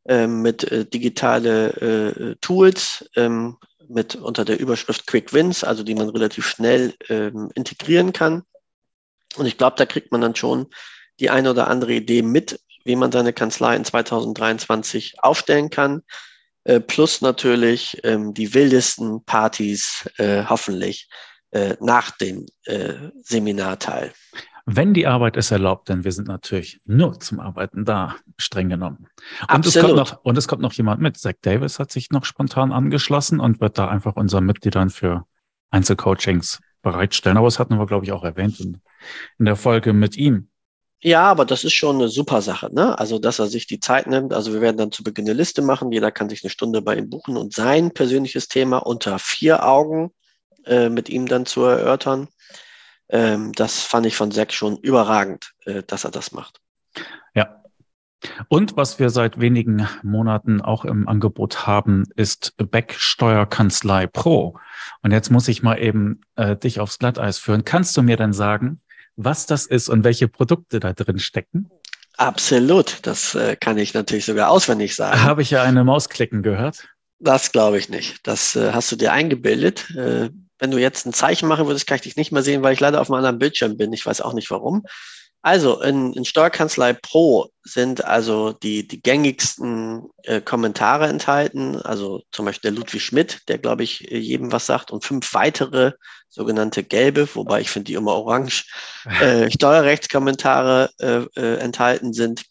ähm, 0.09 0.43
mit 0.43 0.65
äh, 0.65 0.87
digitale 0.87 2.37
Tools, 2.41 3.09
ähm, 3.17 3.59
mit 3.91 4.17
unter 4.17 4.45
der 4.45 4.59
Überschrift 4.59 5.07
Quick 5.07 5.33
Wins, 5.33 5.65
also 5.65 5.83
die 5.83 5.95
man 5.95 6.09
relativ 6.09 6.47
schnell 6.47 6.95
ähm, 7.09 7.51
integrieren 7.55 8.13
kann. 8.13 8.45
Und 9.37 9.47
ich 9.47 9.59
glaube, 9.59 9.77
da 9.77 9.87
kriegt 9.87 10.13
man 10.13 10.21
dann 10.21 10.35
schon 10.35 10.69
die 11.19 11.31
eine 11.31 11.51
oder 11.51 11.69
andere 11.69 11.93
Idee 11.93 12.23
mit, 12.23 12.61
wie 12.85 12.97
man 12.97 13.13
seine 13.13 13.33
Kanzlei 13.33 13.77
in 13.77 13.85
2023 13.85 15.23
aufstellen 15.23 15.71
kann. 15.71 16.03
Äh, 16.65 16.81
plus 16.81 17.21
natürlich 17.21 18.01
ähm, 18.05 18.35
die 18.35 18.55
wildesten 18.55 19.25
Partys 19.25 20.09
äh, 20.17 20.45
hoffentlich 20.49 21.09
äh, 21.51 21.77
nach 21.81 22.11
dem 22.13 22.47
äh, 22.65 22.95
Seminarteil. 23.23 24.13
Wenn 24.67 24.95
die 24.95 25.07
Arbeit 25.07 25.37
es 25.37 25.51
erlaubt, 25.51 25.89
denn 25.89 26.05
wir 26.05 26.13
sind 26.13 26.29
natürlich 26.29 26.81
nur 26.85 27.19
zum 27.19 27.41
Arbeiten 27.41 27.85
da, 27.85 28.17
streng 28.37 28.69
genommen. 28.69 29.07
Und 29.43 29.51
Absolut. 29.51 29.67
es 29.67 29.81
kommt 29.81 29.97
noch, 29.97 30.25
und 30.25 30.39
es 30.39 30.49
kommt 30.49 30.63
noch 30.63 30.73
jemand 30.73 31.01
mit. 31.01 31.17
Zach 31.17 31.33
Davis 31.43 31.79
hat 31.79 31.91
sich 31.91 32.11
noch 32.11 32.25
spontan 32.25 32.73
angeschlossen 32.73 33.41
und 33.41 33.61
wird 33.61 33.79
da 33.79 33.89
einfach 33.89 34.17
unseren 34.17 34.45
Mitgliedern 34.45 34.91
für 34.91 35.25
Einzelcoachings 35.71 36.61
bereitstellen. 36.83 37.37
Aber 37.37 37.47
das 37.47 37.59
hatten 37.59 37.77
wir, 37.79 37.87
glaube 37.87 38.05
ich, 38.05 38.13
auch 38.13 38.25
erwähnt 38.25 38.61
in, 38.61 38.81
in 39.39 39.45
der 39.45 39.57
Folge 39.57 39.93
mit 39.93 40.17
ihm. 40.17 40.49
Ja, 41.03 41.23
aber 41.23 41.47
das 41.47 41.65
ist 41.65 41.73
schon 41.73 41.97
eine 41.97 42.09
super 42.09 42.43
Sache, 42.43 42.69
ne? 42.75 42.99
Also, 42.99 43.19
dass 43.19 43.39
er 43.39 43.47
sich 43.47 43.67
die 43.67 43.81
Zeit 43.81 44.07
nimmt. 44.07 44.35
Also, 44.35 44.53
wir 44.53 44.61
werden 44.61 44.77
dann 44.77 44.93
zu 44.93 45.03
Beginn 45.03 45.27
eine 45.27 45.33
Liste 45.33 45.63
machen. 45.63 45.93
Jeder 45.93 46.11
kann 46.11 46.29
sich 46.29 46.45
eine 46.45 46.51
Stunde 46.51 46.83
bei 46.83 46.97
ihm 46.97 47.09
buchen 47.09 47.39
und 47.39 47.55
sein 47.55 47.91
persönliches 47.93 48.49
Thema 48.49 48.79
unter 48.79 49.19
vier 49.19 49.65
Augen 49.65 50.13
äh, 50.67 50.91
mit 50.91 51.09
ihm 51.09 51.27
dann 51.27 51.47
zu 51.47 51.63
erörtern. 51.63 52.29
Ähm, 53.11 53.53
das 53.53 53.83
fand 53.83 54.07
ich 54.07 54.17
von 54.17 54.31
Zack 54.31 54.53
schon 54.53 54.77
überragend, 54.79 55.53
äh, 55.65 55.83
dass 55.87 56.05
er 56.05 56.11
das 56.11 56.33
macht. 56.33 56.61
Ja. 57.35 57.63
Und 58.49 58.77
was 58.77 58.99
wir 58.99 59.11
seit 59.11 59.41
wenigen 59.41 59.89
Monaten 60.03 60.61
auch 60.61 60.85
im 60.85 61.09
Angebot 61.09 61.67
haben, 61.67 62.05
ist 62.17 62.55
Backsteuerkanzlei 62.59 64.07
Pro. 64.07 64.59
Und 65.03 65.11
jetzt 65.11 65.31
muss 65.31 65.49
ich 65.49 65.63
mal 65.63 65.79
eben 65.79 66.21
äh, 66.37 66.57
dich 66.57 66.81
aufs 66.81 66.99
Glatteis 66.99 67.39
führen. 67.39 67.65
Kannst 67.65 67.97
du 67.97 68.03
mir 68.03 68.17
denn 68.17 68.33
sagen, 68.33 68.81
was 69.17 69.47
das 69.47 69.67
ist 69.67 69.89
und 69.89 70.05
welche 70.05 70.29
Produkte 70.29 70.81
da 70.81 70.93
drin 70.93 71.19
stecken? 71.19 71.71
Absolut, 72.17 72.99
das 73.03 73.35
äh, 73.35 73.57
kann 73.57 73.79
ich 73.79 73.95
natürlich 73.95 74.27
sogar 74.27 74.51
auswendig 74.51 74.95
sagen. 74.95 75.23
Habe 75.23 75.43
ich 75.43 75.51
ja 75.51 75.63
eine 75.63 75.85
Maus 75.85 76.11
klicken 76.11 76.43
gehört. 76.43 76.87
Das 77.19 77.53
glaube 77.53 77.79
ich 77.79 77.89
nicht. 77.89 78.27
Das 78.27 78.57
äh, 78.57 78.73
hast 78.73 78.93
du 78.93 78.97
dir 78.97 79.13
eingebildet. 79.13 79.91
Äh, 80.61 80.63
wenn 80.63 80.71
du 80.71 80.79
jetzt 80.79 81.07
ein 81.07 81.13
Zeichen 81.13 81.49
machen 81.49 81.67
würdest, 81.67 81.87
kann 81.87 81.97
ich 81.97 82.03
dich 82.03 82.17
nicht 82.17 82.33
mehr 82.33 82.43
sehen, 82.43 82.63
weil 82.63 82.75
ich 82.75 82.81
leider 82.81 83.01
auf 83.01 83.11
einem 83.11 83.19
anderen 83.19 83.39
Bildschirm 83.39 83.77
bin. 83.77 83.93
Ich 83.93 84.07
weiß 84.07 84.21
auch 84.21 84.35
nicht 84.35 84.51
warum. 84.51 84.85
Also 85.43 85.81
in, 85.81 86.13
in 86.13 86.27
Steuerkanzlei 86.27 86.93
Pro 86.93 87.49
sind 87.63 88.05
also 88.05 88.53
die, 88.53 88.87
die 88.87 89.01
gängigsten 89.01 90.03
äh, 90.25 90.43
Kommentare 90.43 91.07
enthalten. 91.07 91.77
Also 91.77 92.23
zum 92.31 92.45
Beispiel 92.45 92.71
der 92.71 92.79
Ludwig 92.79 93.03
Schmidt, 93.03 93.49
der 93.49 93.57
glaube 93.57 93.83
ich 93.83 94.01
jedem 94.01 94.53
was 94.53 94.67
sagt, 94.67 94.91
und 94.91 95.03
fünf 95.03 95.33
weitere 95.33 95.93
sogenannte 96.29 96.85
gelbe, 96.85 97.27
wobei 97.35 97.63
ich 97.63 97.71
finde 97.71 97.87
die 97.87 97.95
immer 97.95 98.13
orange, 98.13 98.67
äh, 99.21 99.51
Steuerrechtskommentare 99.51 100.91
äh, 100.99 101.25
äh, 101.37 101.57
enthalten 101.57 102.13
sind. 102.13 102.43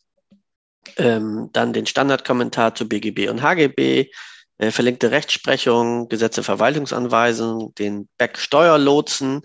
Ähm, 0.97 1.49
dann 1.53 1.73
den 1.73 1.85
Standardkommentar 1.85 2.73
zu 2.73 2.89
BGB 2.89 3.29
und 3.29 3.43
HGB, 3.43 4.09
äh, 4.59 4.71
verlinkte 4.71 5.09
Rechtsprechung, 5.09 6.09
Gesetze, 6.09 6.43
Verwaltungsanweisungen, 6.43 7.73
den 7.75 8.07
Back-Steuerlotsen, 8.17 9.41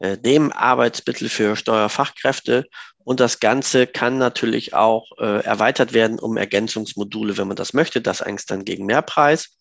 äh, 0.00 0.18
dem 0.18 0.50
Arbeitsmittel 0.52 1.28
für 1.28 1.56
Steuerfachkräfte. 1.56 2.64
Und 3.04 3.20
das 3.20 3.38
Ganze 3.38 3.86
kann 3.86 4.18
natürlich 4.18 4.74
auch 4.74 5.12
äh, 5.18 5.44
erweitert 5.44 5.92
werden 5.92 6.18
um 6.18 6.36
Ergänzungsmodule, 6.36 7.38
wenn 7.38 7.46
man 7.46 7.56
das 7.56 7.72
möchte. 7.72 8.00
Das 8.00 8.22
eigentlich 8.22 8.46
dann 8.46 8.64
gegen 8.64 8.86
Mehrpreis. 8.86 9.56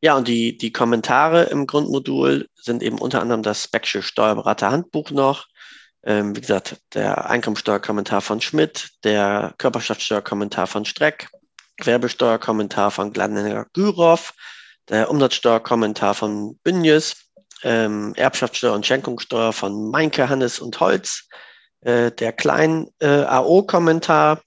Ja, 0.00 0.16
und 0.16 0.28
die, 0.28 0.56
die 0.56 0.72
Kommentare 0.72 1.42
im 1.44 1.66
Grundmodul 1.66 2.48
sind 2.54 2.82
eben 2.82 2.98
unter 2.98 3.20
anderem 3.20 3.42
das 3.42 3.64
Specksche 3.64 4.02
Steuerberater-Handbuch 4.02 5.10
noch. 5.10 5.46
Ähm, 6.04 6.34
wie 6.34 6.40
gesagt, 6.40 6.78
der 6.94 7.28
Einkommensteuerkommentar 7.28 8.22
von 8.22 8.40
Schmidt, 8.40 8.90
der 9.04 9.54
Körperschaftsteuerkommentar 9.58 10.66
von 10.66 10.86
Streck, 10.86 11.28
Gewerbesteuerkommentar 11.80 12.90
von 12.90 13.12
Gladner 13.12 13.66
Gürov, 13.72 14.34
der 14.88 15.10
Umsatzsteuerkommentar 15.10 16.14
von 16.14 16.58
Bünjes, 16.62 17.16
ähm, 17.62 18.14
Erbschaftssteuer 18.16 18.74
und 18.74 18.86
Schenkungssteuer 18.86 19.52
von 19.52 19.90
Meinke, 19.90 20.28
Hannes 20.28 20.60
und 20.60 20.78
Holz, 20.80 21.28
äh, 21.80 22.10
der 22.12 22.32
kleinen 22.32 22.88
äh, 23.00 23.24
AO-Kommentar, 23.24 24.42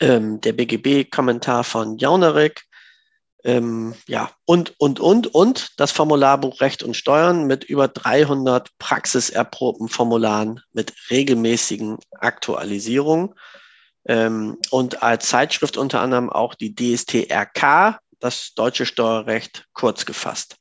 ähm, 0.00 0.40
der 0.40 0.52
BGB-Kommentar 0.52 1.64
von 1.64 1.98
Jaunerik, 1.98 2.64
ähm, 3.42 3.94
ja, 4.06 4.30
und, 4.44 4.74
und, 4.78 5.00
und, 5.00 5.34
und 5.34 5.80
das 5.80 5.92
Formularbuch 5.92 6.60
Recht 6.60 6.82
und 6.82 6.96
Steuern 6.96 7.46
mit 7.46 7.64
über 7.64 7.88
300 7.88 8.68
praxiserprobten 8.78 9.88
Formularen 9.88 10.60
mit 10.72 10.92
regelmäßigen 11.10 11.98
Aktualisierungen. 12.18 13.34
Ähm, 14.06 14.58
und 14.70 15.02
als 15.02 15.28
Zeitschrift 15.28 15.76
unter 15.76 16.00
anderem 16.00 16.30
auch 16.30 16.54
die 16.54 16.74
DSTRK, 16.74 18.00
das 18.18 18.54
deutsche 18.54 18.86
Steuerrecht, 18.86 19.66
kurz 19.72 20.06
gefasst. 20.06 20.56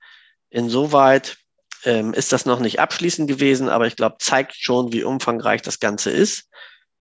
Insoweit 0.49 1.37
ähm, 1.85 2.13
ist 2.13 2.31
das 2.31 2.45
noch 2.45 2.59
nicht 2.59 2.79
abschließend 2.79 3.27
gewesen, 3.27 3.69
aber 3.69 3.87
ich 3.87 3.95
glaube, 3.95 4.17
zeigt 4.19 4.55
schon, 4.55 4.91
wie 4.91 5.03
umfangreich 5.03 5.61
das 5.61 5.79
Ganze 5.79 6.11
ist. 6.11 6.49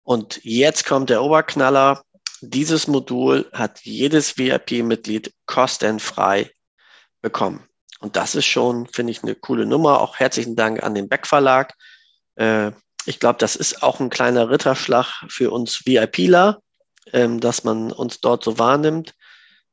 Und 0.03 0.39
jetzt 0.43 0.85
kommt 0.85 1.09
der 1.09 1.23
Oberknaller. 1.23 2.03
Dieses 2.41 2.87
Modul 2.87 3.49
hat 3.53 3.81
jedes 3.81 4.37
VIP-Mitglied 4.37 5.33
kostenfrei 5.45 6.51
bekommen. 7.21 7.65
Und 7.99 8.17
das 8.17 8.35
ist 8.35 8.45
schon, 8.45 8.87
finde 8.87 9.11
ich, 9.11 9.23
eine 9.23 9.35
coole 9.35 9.65
Nummer. 9.65 10.01
Auch 10.01 10.17
herzlichen 10.17 10.57
Dank 10.57 10.83
an 10.83 10.93
den 10.93 11.07
Beck 11.07 11.25
Verlag. 11.25 11.73
Äh, 12.35 12.71
ich 13.05 13.19
glaube, 13.19 13.39
das 13.39 13.55
ist 13.55 13.83
auch 13.83 13.99
ein 13.99 14.09
kleiner 14.09 14.49
Ritterschlag 14.49 15.25
für 15.27 15.51
uns 15.51 15.85
VIPler, 15.85 16.61
ähm, 17.11 17.39
dass 17.39 17.63
man 17.63 17.91
uns 17.91 18.21
dort 18.21 18.43
so 18.43 18.59
wahrnimmt. 18.59 19.13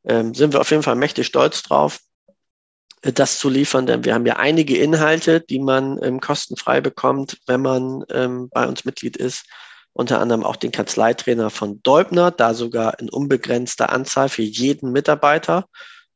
Ähm, 0.05 0.35
sind 0.35 0.53
wir 0.53 0.61
auf 0.61 0.71
jeden 0.71 0.83
Fall 0.83 0.97
mächtig 0.97 1.27
stolz 1.27 1.63
drauf, 1.63 2.01
äh, 3.03 3.13
das 3.13 3.39
zu 3.39 3.49
liefern, 3.49 3.87
denn 3.87 4.05
wir 4.05 4.15
haben 4.15 4.27
ja 4.27 4.37
einige 4.37 4.77
Inhalte, 4.79 5.41
die 5.41 5.59
man 5.59 6.03
ähm, 6.03 6.21
kostenfrei 6.21 6.81
bekommt, 6.81 7.39
wenn 7.47 7.63
man 7.63 8.05
ähm, 8.11 8.49
bei 8.51 8.67
uns 8.67 8.85
Mitglied 8.85 9.17
ist. 9.17 9.45
Unter 9.93 10.21
anderem 10.21 10.45
auch 10.45 10.57
den 10.57 10.71
Kanzleitrainer 10.71 11.51
von 11.51 11.83
Deubner, 11.83 12.31
da 12.31 12.55
sogar 12.55 13.01
in 13.01 13.11
unbegrenzter 13.11 13.91
Anzahl 13.91 14.29
für 14.29 14.43
jeden 14.43 14.93
Mitarbeiter. 14.93 15.67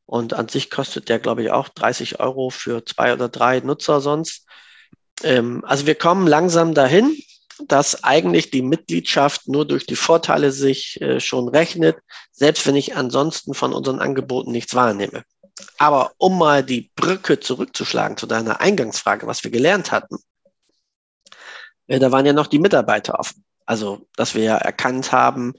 Und 0.06 0.34
an 0.34 0.48
sich 0.48 0.70
kostet 0.70 1.08
der, 1.08 1.18
glaube 1.18 1.42
ich, 1.42 1.50
auch 1.50 1.68
30 1.68 2.20
Euro 2.20 2.50
für 2.50 2.84
zwei 2.84 3.12
oder 3.12 3.28
drei 3.28 3.60
Nutzer 3.60 4.00
sonst. 4.00 4.46
Ähm, 5.22 5.64
also 5.64 5.86
wir 5.86 5.94
kommen 5.94 6.26
langsam 6.26 6.74
dahin, 6.74 7.16
dass 7.66 8.02
eigentlich 8.02 8.50
die 8.50 8.62
Mitgliedschaft 8.62 9.48
nur 9.48 9.66
durch 9.66 9.86
die 9.86 9.96
Vorteile 9.96 10.50
sich 10.50 11.00
äh, 11.00 11.20
schon 11.20 11.48
rechnet, 11.48 11.96
selbst 12.32 12.66
wenn 12.66 12.76
ich 12.76 12.96
ansonsten 12.96 13.54
von 13.54 13.72
unseren 13.72 14.00
Angeboten 14.00 14.50
nichts 14.50 14.74
wahrnehme. 14.74 15.24
Aber 15.78 16.12
um 16.18 16.38
mal 16.38 16.64
die 16.64 16.90
Brücke 16.96 17.38
zurückzuschlagen 17.38 18.16
zu 18.16 18.26
deiner 18.26 18.60
Eingangsfrage, 18.60 19.26
was 19.26 19.44
wir 19.44 19.50
gelernt 19.50 19.92
hatten, 19.92 20.16
äh, 21.86 21.98
da 21.98 22.10
waren 22.10 22.26
ja 22.26 22.32
noch 22.32 22.48
die 22.48 22.58
Mitarbeiter 22.58 23.18
offen. 23.18 23.44
Also, 23.66 24.06
dass 24.16 24.34
wir 24.34 24.42
ja 24.42 24.56
erkannt 24.56 25.12
haben, 25.12 25.54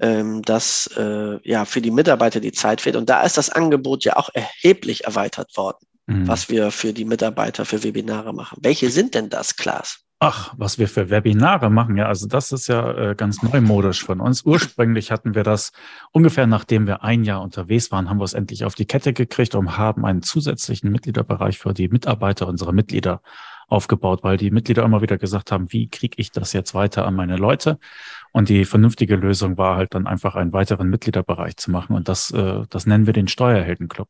ähm, 0.00 0.42
dass 0.42 0.88
äh, 0.96 1.38
ja 1.48 1.64
für 1.64 1.80
die 1.80 1.90
Mitarbeiter 1.90 2.40
die 2.40 2.52
Zeit 2.52 2.80
fehlt. 2.80 2.96
Und 2.96 3.08
da 3.08 3.22
ist 3.22 3.36
das 3.36 3.50
Angebot 3.50 4.04
ja 4.04 4.16
auch 4.16 4.30
erheblich 4.34 5.04
erweitert 5.04 5.56
worden. 5.56 5.86
Mhm. 6.08 6.26
was 6.26 6.48
wir 6.48 6.70
für 6.70 6.94
die 6.94 7.04
Mitarbeiter 7.04 7.66
für 7.66 7.84
Webinare 7.84 8.32
machen. 8.32 8.58
Welche 8.62 8.88
sind 8.88 9.14
denn 9.14 9.28
das, 9.28 9.56
Klaas? 9.56 10.00
Ach, 10.20 10.54
was 10.56 10.78
wir 10.78 10.88
für 10.88 11.10
Webinare 11.10 11.70
machen, 11.70 11.98
ja, 11.98 12.06
also 12.06 12.26
das 12.26 12.50
ist 12.50 12.66
ja 12.66 13.10
äh, 13.10 13.14
ganz 13.14 13.42
neumodisch 13.42 14.02
von 14.04 14.20
uns. 14.20 14.42
Ursprünglich 14.42 15.12
hatten 15.12 15.34
wir 15.34 15.44
das 15.44 15.70
ungefähr 16.10 16.46
nachdem 16.46 16.86
wir 16.86 17.04
ein 17.04 17.24
Jahr 17.24 17.42
unterwegs 17.42 17.92
waren, 17.92 18.08
haben 18.08 18.18
wir 18.18 18.24
es 18.24 18.32
endlich 18.32 18.64
auf 18.64 18.74
die 18.74 18.86
Kette 18.86 19.12
gekriegt 19.12 19.54
und 19.54 19.76
haben 19.76 20.06
einen 20.06 20.22
zusätzlichen 20.22 20.90
Mitgliederbereich 20.90 21.58
für 21.58 21.74
die 21.74 21.88
Mitarbeiter 21.88 22.48
unserer 22.48 22.72
Mitglieder 22.72 23.20
aufgebaut, 23.68 24.20
weil 24.22 24.38
die 24.38 24.50
Mitglieder 24.50 24.84
immer 24.84 25.02
wieder 25.02 25.18
gesagt 25.18 25.52
haben, 25.52 25.70
wie 25.72 25.88
kriege 25.88 26.14
ich 26.16 26.32
das 26.32 26.54
jetzt 26.54 26.74
weiter 26.74 27.06
an 27.06 27.14
meine 27.14 27.36
Leute? 27.36 27.78
Und 28.32 28.48
die 28.48 28.64
vernünftige 28.64 29.16
Lösung 29.16 29.58
war 29.58 29.76
halt 29.76 29.94
dann 29.94 30.06
einfach 30.06 30.36
einen 30.36 30.54
weiteren 30.54 30.88
Mitgliederbereich 30.88 31.58
zu 31.58 31.70
machen. 31.70 31.94
Und 31.94 32.08
das, 32.08 32.30
äh, 32.30 32.62
das 32.70 32.86
nennen 32.86 33.04
wir 33.04 33.12
den 33.12 33.28
Steuerheldenclub. 33.28 34.08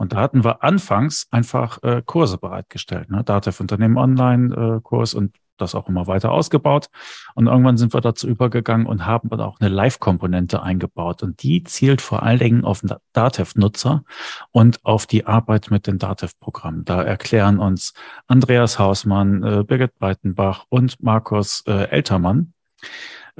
Und 0.00 0.14
da 0.14 0.16
hatten 0.16 0.44
wir 0.44 0.64
anfangs 0.64 1.26
einfach 1.30 1.82
äh, 1.82 2.00
Kurse 2.02 2.38
bereitgestellt, 2.38 3.10
ne? 3.10 3.22
Datev 3.22 3.60
Unternehmen 3.60 3.98
Online 3.98 4.78
äh, 4.78 4.80
Kurs 4.80 5.12
und 5.12 5.36
das 5.58 5.74
auch 5.74 5.90
immer 5.90 6.06
weiter 6.06 6.32
ausgebaut. 6.32 6.88
Und 7.34 7.48
irgendwann 7.48 7.76
sind 7.76 7.92
wir 7.92 8.00
dazu 8.00 8.26
übergegangen 8.26 8.86
und 8.86 9.04
haben 9.04 9.28
dann 9.28 9.42
auch 9.42 9.60
eine 9.60 9.68
Live-Komponente 9.68 10.62
eingebaut. 10.62 11.22
Und 11.22 11.42
die 11.42 11.64
zielt 11.64 12.00
vor 12.00 12.22
allen 12.22 12.38
Dingen 12.38 12.64
auf 12.64 12.80
Datev-Nutzer 13.12 14.04
und 14.52 14.82
auf 14.86 15.06
die 15.06 15.26
Arbeit 15.26 15.70
mit 15.70 15.86
den 15.86 15.98
Datev-Programmen. 15.98 16.86
Da 16.86 17.02
erklären 17.02 17.58
uns 17.58 17.92
Andreas 18.26 18.78
Hausmann, 18.78 19.42
äh, 19.42 19.64
Birgit 19.64 19.98
Breitenbach 19.98 20.64
und 20.70 21.02
Markus 21.02 21.62
äh, 21.66 21.90
Eltermann, 21.90 22.54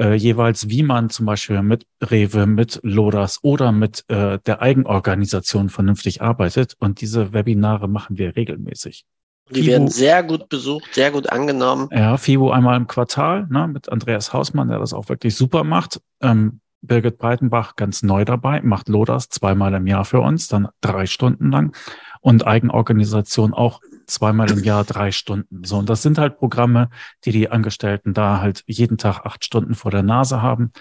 äh, 0.00 0.14
jeweils, 0.14 0.68
wie 0.68 0.82
man 0.82 1.10
zum 1.10 1.26
Beispiel 1.26 1.62
mit 1.62 1.86
Rewe, 2.02 2.46
mit 2.46 2.80
Lodas 2.82 3.38
oder 3.42 3.70
mit 3.70 4.04
äh, 4.08 4.38
der 4.46 4.62
Eigenorganisation 4.62 5.68
vernünftig 5.68 6.22
arbeitet. 6.22 6.74
Und 6.78 7.00
diese 7.00 7.32
Webinare 7.32 7.86
machen 7.86 8.16
wir 8.18 8.34
regelmäßig. 8.34 9.04
Die 9.50 9.62
FIBO, 9.62 9.66
werden 9.66 9.88
sehr 9.88 10.22
gut 10.22 10.48
besucht, 10.48 10.94
sehr 10.94 11.10
gut 11.10 11.30
angenommen. 11.30 11.88
Ja, 11.92 12.16
FIBO 12.16 12.50
einmal 12.50 12.76
im 12.76 12.86
Quartal 12.86 13.46
ne, 13.50 13.68
mit 13.68 13.90
Andreas 13.90 14.32
Hausmann, 14.32 14.68
der 14.68 14.78
das 14.78 14.94
auch 14.94 15.08
wirklich 15.08 15.36
super 15.36 15.64
macht. 15.64 16.00
Ähm, 16.22 16.60
Birgit 16.82 17.18
Breitenbach 17.18 17.76
ganz 17.76 18.02
neu 18.02 18.24
dabei, 18.24 18.62
macht 18.62 18.88
Lodas 18.88 19.28
zweimal 19.28 19.74
im 19.74 19.86
Jahr 19.86 20.06
für 20.06 20.20
uns, 20.20 20.48
dann 20.48 20.68
drei 20.80 21.04
Stunden 21.04 21.50
lang. 21.50 21.76
Und 22.22 22.46
Eigenorganisation 22.46 23.52
auch 23.52 23.80
zweimal 24.10 24.50
im 24.50 24.62
Jahr 24.64 24.84
drei 24.84 25.12
Stunden. 25.12 25.64
So, 25.64 25.78
und 25.78 25.88
das 25.88 26.02
sind 26.02 26.18
halt 26.18 26.38
Programme, 26.38 26.90
die 27.24 27.32
die 27.32 27.50
Angestellten 27.50 28.14
da 28.14 28.40
halt 28.40 28.62
jeden 28.66 28.98
Tag 28.98 29.24
acht 29.24 29.44
Stunden 29.44 29.74
vor 29.74 29.90
der 29.90 30.02
Nase 30.02 30.42
haben. 30.42 30.72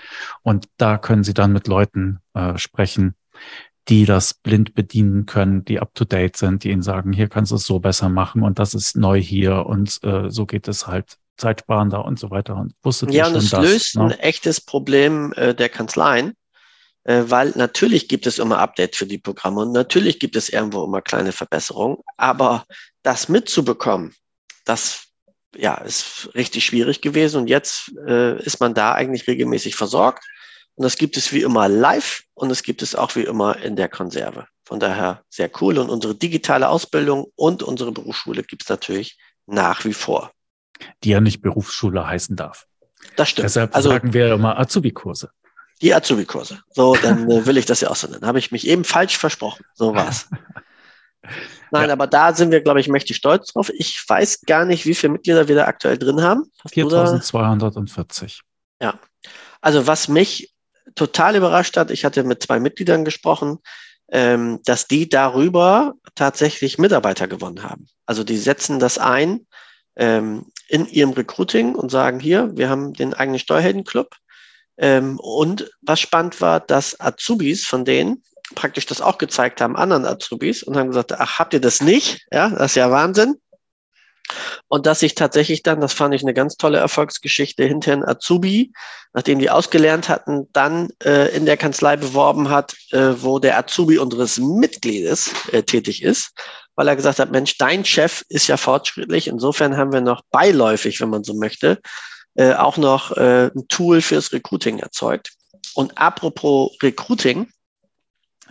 Und 0.41 0.67
da 0.77 0.97
können 0.97 1.23
sie 1.23 1.33
dann 1.33 1.53
mit 1.53 1.67
Leuten 1.67 2.19
äh, 2.33 2.57
sprechen, 2.57 3.15
die 3.89 4.05
das 4.05 4.35
blind 4.35 4.75
bedienen 4.75 5.25
können, 5.25 5.65
die 5.65 5.79
up 5.79 5.95
to 5.95 6.05
date 6.05 6.37
sind, 6.37 6.63
die 6.63 6.69
ihnen 6.69 6.83
sagen, 6.83 7.11
hier 7.11 7.27
kannst 7.27 7.51
du 7.51 7.55
es 7.55 7.65
so 7.65 7.79
besser 7.79 8.09
machen 8.09 8.43
und 8.43 8.59
das 8.59 8.73
ist 8.73 8.95
neu 8.95 9.19
hier 9.19 9.65
und 9.65 9.99
äh, 10.03 10.29
so 10.29 10.45
geht 10.45 10.67
es 10.67 10.85
halt 10.85 11.17
zeitsparender 11.37 12.05
und 12.05 12.19
so 12.19 12.29
weiter. 12.29 12.55
Und 12.55 12.73
wusstet 12.83 13.11
ja, 13.11 13.27
und 13.27 13.35
es 13.35 13.49
das, 13.49 13.63
löst 13.63 13.95
ne? 13.95 14.03
ein 14.03 14.11
echtes 14.11 14.61
Problem 14.61 15.33
äh, 15.35 15.55
der 15.55 15.69
Kanzleien, 15.69 16.33
äh, 17.05 17.23
weil 17.27 17.53
natürlich 17.55 18.07
gibt 18.07 18.27
es 18.27 18.37
immer 18.37 18.59
Updates 18.59 18.97
für 18.97 19.07
die 19.07 19.17
Programme 19.17 19.61
und 19.61 19.71
natürlich 19.71 20.19
gibt 20.19 20.35
es 20.35 20.49
irgendwo 20.49 20.83
immer 20.83 21.01
kleine 21.01 21.31
Verbesserungen, 21.31 21.97
aber 22.17 22.65
das 23.03 23.29
mitzubekommen, 23.29 24.13
das 24.65 25.09
ja, 25.55 25.75
ist 25.75 26.29
richtig 26.35 26.65
schwierig 26.65 27.01
gewesen 27.01 27.41
und 27.41 27.47
jetzt 27.47 27.91
äh, 28.07 28.41
ist 28.43 28.59
man 28.59 28.73
da 28.73 28.93
eigentlich 28.93 29.27
regelmäßig 29.27 29.75
versorgt. 29.75 30.23
Und 30.75 30.83
das 30.83 30.97
gibt 30.97 31.17
es 31.17 31.33
wie 31.33 31.41
immer 31.41 31.67
live 31.67 32.23
und 32.35 32.51
es 32.51 32.63
gibt 32.63 32.81
es 32.81 32.95
auch 32.95 33.15
wie 33.15 33.23
immer 33.23 33.57
in 33.57 33.75
der 33.75 33.89
Konserve. 33.89 34.47
Von 34.63 34.79
daher 34.79 35.23
sehr 35.29 35.49
cool. 35.59 35.77
Und 35.77 35.89
unsere 35.89 36.15
digitale 36.15 36.69
Ausbildung 36.69 37.25
und 37.35 37.63
unsere 37.63 37.91
Berufsschule 37.91 38.43
gibt 38.43 38.63
es 38.63 38.69
natürlich 38.69 39.17
nach 39.45 39.83
wie 39.83 39.93
vor. 39.93 40.31
Die 41.03 41.09
ja 41.09 41.19
nicht 41.19 41.41
Berufsschule 41.41 42.07
heißen 42.07 42.35
darf. 42.37 42.65
Das 43.15 43.29
stimmt. 43.29 43.45
Deshalb 43.45 43.75
also, 43.75 43.89
sagen 43.89 44.13
wir 44.13 44.33
immer 44.33 44.57
Azubi-Kurse. 44.57 45.31
Die 45.81 45.93
Azubi-Kurse. 45.93 46.59
So, 46.69 46.95
dann 46.95 47.29
äh, 47.29 47.45
will 47.45 47.57
ich 47.57 47.65
das 47.65 47.81
ja 47.81 47.89
auch 47.89 47.95
so 47.95 48.07
nennen. 48.07 48.25
Habe 48.25 48.39
ich 48.39 48.51
mich 48.51 48.67
eben 48.67 48.83
falsch 48.85 49.17
versprochen. 49.17 49.65
So 49.73 49.95
war's. 49.95 50.29
Nein, 51.71 51.87
ja. 51.87 51.93
aber 51.93 52.07
da 52.07 52.33
sind 52.33 52.51
wir, 52.51 52.61
glaube 52.61 52.79
ich, 52.79 52.87
mächtig 52.87 53.17
stolz 53.17 53.53
drauf. 53.53 53.69
Ich 53.73 54.03
weiß 54.07 54.41
gar 54.45 54.65
nicht, 54.65 54.85
wie 54.85 54.95
viele 54.95 55.13
Mitglieder 55.13 55.47
wir 55.47 55.55
da 55.55 55.65
aktuell 55.65 55.97
drin 55.97 56.21
haben. 56.21 56.49
4240. 57.33 58.41
Ja. 58.81 58.99
Also 59.61 59.87
was 59.87 60.07
mich 60.07 60.53
total 60.95 61.35
überrascht 61.35 61.77
hat, 61.77 61.91
ich 61.91 62.05
hatte 62.05 62.23
mit 62.23 62.43
zwei 62.43 62.59
Mitgliedern 62.59 63.05
gesprochen, 63.05 63.59
ähm, 64.11 64.59
dass 64.65 64.87
die 64.87 65.07
darüber 65.07 65.93
tatsächlich 66.15 66.77
Mitarbeiter 66.77 67.27
gewonnen 67.27 67.63
haben. 67.63 67.87
Also 68.05 68.23
die 68.23 68.37
setzen 68.37 68.79
das 68.79 68.97
ein 68.97 69.45
ähm, 69.95 70.45
in 70.67 70.87
ihrem 70.87 71.11
Recruiting 71.11 71.75
und 71.75 71.91
sagen 71.91 72.19
hier, 72.19 72.55
wir 72.55 72.69
haben 72.69 72.93
den 72.93 73.13
eigenen 73.13 73.39
Steuerheldenclub. 73.39 74.15
Ähm, 74.77 75.19
und 75.19 75.69
was 75.81 75.99
spannend 75.99 76.39
war, 76.41 76.59
dass 76.59 76.99
Azubis 76.99 77.65
von 77.65 77.85
denen 77.85 78.23
praktisch 78.55 78.85
das 78.85 79.01
auch 79.01 79.17
gezeigt 79.17 79.61
haben, 79.61 79.75
anderen 79.75 80.05
Azubis, 80.05 80.63
und 80.63 80.77
haben 80.77 80.89
gesagt, 80.89 81.13
ach, 81.13 81.39
habt 81.39 81.53
ihr 81.53 81.61
das 81.61 81.81
nicht? 81.81 82.25
Ja, 82.31 82.49
das 82.49 82.71
ist 82.71 82.75
ja 82.75 82.91
Wahnsinn. 82.91 83.35
Und 84.67 84.85
dass 84.85 84.99
sich 84.99 85.15
tatsächlich 85.15 85.63
dann, 85.63 85.81
das 85.81 85.93
fand 85.93 86.13
ich 86.13 86.21
eine 86.21 86.33
ganz 86.33 86.55
tolle 86.55 86.77
Erfolgsgeschichte, 86.77 87.63
hinterher 87.63 87.97
ein 87.97 88.07
Azubi, 88.07 88.71
nachdem 89.13 89.39
die 89.39 89.49
ausgelernt 89.49 90.07
hatten, 90.07 90.47
dann 90.53 90.89
äh, 91.03 91.35
in 91.35 91.45
der 91.45 91.57
Kanzlei 91.57 91.97
beworben 91.97 92.49
hat, 92.49 92.75
äh, 92.91 93.13
wo 93.17 93.39
der 93.39 93.57
Azubi 93.57 93.97
unseres 93.97 94.37
Mitgliedes 94.37 95.31
äh, 95.51 95.63
tätig 95.63 96.03
ist, 96.03 96.31
weil 96.75 96.87
er 96.87 96.95
gesagt 96.95 97.19
hat, 97.19 97.31
Mensch, 97.31 97.57
dein 97.57 97.83
Chef 97.83 98.23
ist 98.29 98.47
ja 98.47 98.57
fortschrittlich. 98.57 99.27
Insofern 99.27 99.77
haben 99.77 99.91
wir 99.91 100.01
noch 100.01 100.21
beiläufig, 100.31 101.01
wenn 101.01 101.09
man 101.09 101.23
so 101.23 101.33
möchte, 101.33 101.79
äh, 102.35 102.53
auch 102.53 102.77
noch 102.77 103.17
äh, 103.17 103.47
ein 103.47 103.67
Tool 103.67 104.01
fürs 104.01 104.31
Recruiting 104.31 104.79
erzeugt. 104.79 105.31
Und 105.73 105.97
apropos 105.97 106.77
Recruiting, 106.83 107.47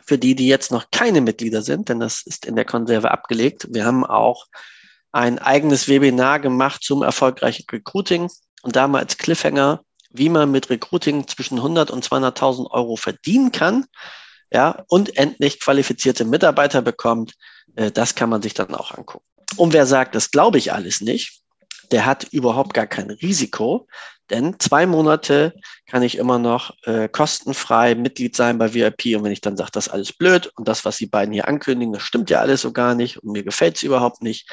für 0.08 0.18
die, 0.18 0.34
die 0.34 0.48
jetzt 0.48 0.72
noch 0.72 0.90
keine 0.90 1.20
Mitglieder 1.20 1.60
sind, 1.60 1.90
denn 1.90 2.00
das 2.00 2.22
ist 2.22 2.46
in 2.46 2.56
der 2.56 2.64
Konserve 2.64 3.10
abgelegt. 3.10 3.66
Wir 3.70 3.84
haben 3.84 4.06
auch 4.06 4.46
ein 5.12 5.38
eigenes 5.38 5.86
Webinar 5.86 6.40
gemacht 6.40 6.82
zum 6.82 7.02
erfolgreichen 7.02 7.66
Recruiting 7.70 8.30
und 8.62 8.74
da 8.74 8.88
mal 8.88 9.00
als 9.00 9.18
Cliffhanger, 9.18 9.82
wie 10.10 10.30
man 10.30 10.50
mit 10.50 10.70
Recruiting 10.70 11.28
zwischen 11.28 11.58
100 11.58 11.90
und 11.90 12.08
200.000 12.08 12.70
Euro 12.70 12.96
verdienen 12.96 13.52
kann, 13.52 13.84
ja, 14.50 14.82
und 14.88 15.18
endlich 15.18 15.60
qualifizierte 15.60 16.24
Mitarbeiter 16.24 16.80
bekommt. 16.80 17.34
Äh, 17.76 17.90
das 17.90 18.14
kann 18.14 18.30
man 18.30 18.40
sich 18.40 18.54
dann 18.54 18.74
auch 18.74 18.92
angucken. 18.96 19.26
Und 19.56 19.74
wer 19.74 19.84
sagt, 19.84 20.14
das 20.14 20.30
glaube 20.30 20.56
ich 20.56 20.72
alles 20.72 21.02
nicht, 21.02 21.42
der 21.90 22.06
hat 22.06 22.24
überhaupt 22.32 22.72
gar 22.72 22.86
kein 22.86 23.10
Risiko, 23.10 23.86
denn 24.30 24.56
zwei 24.58 24.86
Monate 24.86 25.54
kann 25.86 26.02
ich 26.02 26.18
immer 26.18 26.38
noch 26.38 26.74
äh, 26.84 27.08
kostenfrei 27.08 27.94
Mitglied 27.94 28.36
sein 28.36 28.58
bei 28.58 28.74
VIP. 28.74 29.16
Und 29.16 29.24
wenn 29.24 29.32
ich 29.32 29.40
dann 29.40 29.56
sage, 29.56 29.70
das 29.72 29.86
ist 29.86 29.92
alles 29.92 30.12
blöd 30.12 30.52
und 30.56 30.68
das, 30.68 30.84
was 30.84 30.98
die 30.98 31.06
beiden 31.06 31.32
hier 31.32 31.48
ankündigen, 31.48 31.92
das 31.92 32.02
stimmt 32.02 32.30
ja 32.30 32.40
alles 32.40 32.62
so 32.62 32.72
gar 32.72 32.94
nicht 32.94 33.18
und 33.18 33.32
mir 33.32 33.42
gefällt 33.42 33.76
es 33.76 33.82
überhaupt 33.82 34.22
nicht, 34.22 34.50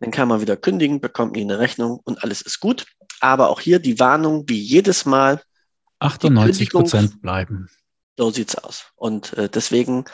dann 0.00 0.10
kann 0.10 0.28
man 0.28 0.40
wieder 0.40 0.56
kündigen, 0.56 1.00
bekommt 1.00 1.32
nie 1.32 1.42
eine 1.42 1.58
Rechnung 1.58 2.00
und 2.04 2.22
alles 2.22 2.40
ist 2.40 2.60
gut. 2.60 2.86
Aber 3.20 3.50
auch 3.50 3.60
hier 3.60 3.80
die 3.80 3.98
Warnung, 3.98 4.48
wie 4.48 4.60
jedes 4.60 5.04
Mal. 5.04 5.42
98 5.98 6.70
Prozent 6.70 7.20
bleiben. 7.20 7.68
So 8.16 8.30
sieht's 8.30 8.54
aus. 8.54 8.86
Und 8.96 9.32
äh, 9.36 9.48
deswegen 9.48 10.04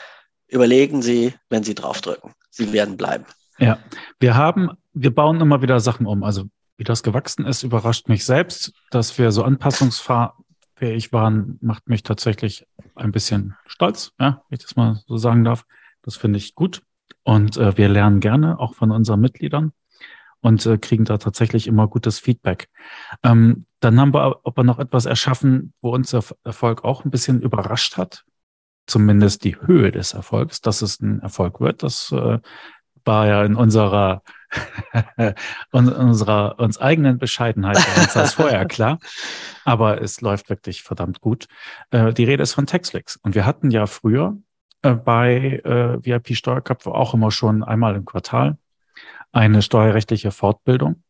überlegen 0.48 1.02
Sie, 1.02 1.34
wenn 1.50 1.62
Sie 1.64 1.74
draufdrücken. 1.74 2.32
Sie 2.50 2.72
werden 2.72 2.96
bleiben. 2.96 3.26
Ja, 3.58 3.78
wir 4.18 4.34
haben, 4.34 4.70
wir 4.92 5.14
bauen 5.14 5.40
immer 5.40 5.62
wieder 5.62 5.80
Sachen 5.80 6.06
um. 6.06 6.24
Also 6.24 6.44
wie 6.76 6.84
das 6.84 7.02
gewachsen 7.02 7.46
ist, 7.46 7.62
überrascht 7.62 8.08
mich 8.08 8.24
selbst. 8.24 8.72
Dass 8.90 9.18
wir 9.18 9.32
so 9.32 9.44
anpassungsfähig 9.44 11.12
waren, 11.12 11.58
macht 11.60 11.88
mich 11.88 12.02
tatsächlich 12.02 12.66
ein 12.94 13.12
bisschen 13.12 13.56
stolz, 13.66 14.12
ja, 14.18 14.42
wenn 14.48 14.56
ich 14.56 14.62
das 14.62 14.76
mal 14.76 15.00
so 15.06 15.16
sagen 15.16 15.44
darf. 15.44 15.64
Das 16.02 16.16
finde 16.16 16.38
ich 16.38 16.54
gut. 16.54 16.82
Und 17.22 17.56
äh, 17.56 17.76
wir 17.76 17.88
lernen 17.88 18.20
gerne 18.20 18.58
auch 18.58 18.74
von 18.74 18.90
unseren 18.90 19.20
Mitgliedern 19.20 19.72
und 20.40 20.64
äh, 20.66 20.76
kriegen 20.76 21.06
da 21.06 21.16
tatsächlich 21.16 21.66
immer 21.66 21.88
gutes 21.88 22.18
Feedback. 22.18 22.68
Ähm, 23.22 23.64
dann 23.80 23.98
haben 23.98 24.12
wir 24.12 24.40
aber 24.44 24.62
noch 24.62 24.78
etwas 24.78 25.06
erschaffen, 25.06 25.72
wo 25.80 25.94
uns 25.94 26.10
der 26.10 26.22
Erfolg 26.44 26.84
auch 26.84 27.04
ein 27.04 27.10
bisschen 27.10 27.40
überrascht 27.40 27.96
hat. 27.96 28.24
Zumindest 28.86 29.44
die 29.44 29.56
Höhe 29.58 29.90
des 29.90 30.12
Erfolgs, 30.12 30.60
dass 30.60 30.82
es 30.82 31.00
ein 31.00 31.20
Erfolg 31.20 31.60
wird. 31.60 31.82
Das 31.82 32.12
äh, 32.12 32.38
war 33.06 33.26
ja 33.26 33.42
in 33.44 33.56
unserer, 33.56 34.22
unserer 35.72 36.58
uns 36.58 36.78
eigenen 36.78 37.18
Bescheidenheit 37.18 37.76
uns 37.96 38.12
das 38.12 38.34
vorher 38.34 38.64
klar. 38.66 38.98
Aber 39.64 40.00
es 40.00 40.20
läuft 40.20 40.50
wirklich 40.50 40.82
verdammt 40.82 41.20
gut. 41.20 41.46
Äh, 41.90 42.12
die 42.12 42.24
Rede 42.24 42.42
ist 42.42 42.54
von 42.54 42.66
Textflix. 42.66 43.16
Und 43.16 43.34
wir 43.34 43.46
hatten 43.46 43.70
ja 43.70 43.86
früher 43.86 44.36
äh, 44.82 44.92
bei 44.92 45.62
äh, 45.64 46.04
VIP 46.04 46.36
Steuerköpfe 46.36 46.92
auch 46.92 47.14
immer 47.14 47.30
schon 47.30 47.64
einmal 47.64 47.96
im 47.96 48.04
Quartal 48.04 48.58
eine 49.32 49.62
steuerrechtliche 49.62 50.30
Fortbildung 50.30 51.02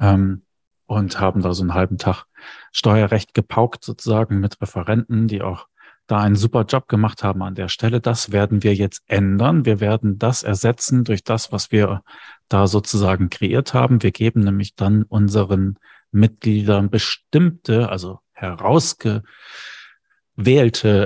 ähm, 0.00 0.42
und 0.86 1.20
haben 1.20 1.42
da 1.42 1.52
so 1.52 1.62
einen 1.62 1.74
halben 1.74 1.98
Tag 1.98 2.24
Steuerrecht 2.72 3.34
gepaukt 3.34 3.84
sozusagen 3.84 4.40
mit 4.40 4.60
Referenten, 4.62 5.28
die 5.28 5.42
auch 5.42 5.66
da 6.08 6.18
einen 6.20 6.36
super 6.36 6.64
Job 6.64 6.88
gemacht 6.88 7.22
haben 7.22 7.42
an 7.42 7.54
der 7.54 7.68
Stelle. 7.68 8.00
Das 8.00 8.32
werden 8.32 8.64
wir 8.64 8.74
jetzt 8.74 9.02
ändern. 9.06 9.64
Wir 9.64 9.78
werden 9.78 10.18
das 10.18 10.42
ersetzen 10.42 11.04
durch 11.04 11.22
das, 11.22 11.52
was 11.52 11.70
wir 11.70 12.02
da 12.48 12.66
sozusagen 12.66 13.30
kreiert 13.30 13.74
haben. 13.74 14.02
Wir 14.02 14.10
geben 14.10 14.40
nämlich 14.40 14.74
dann 14.74 15.04
unseren 15.04 15.78
Mitgliedern 16.10 16.90
bestimmte, 16.90 17.90
also 17.90 18.20
herausgewählte 18.32 19.22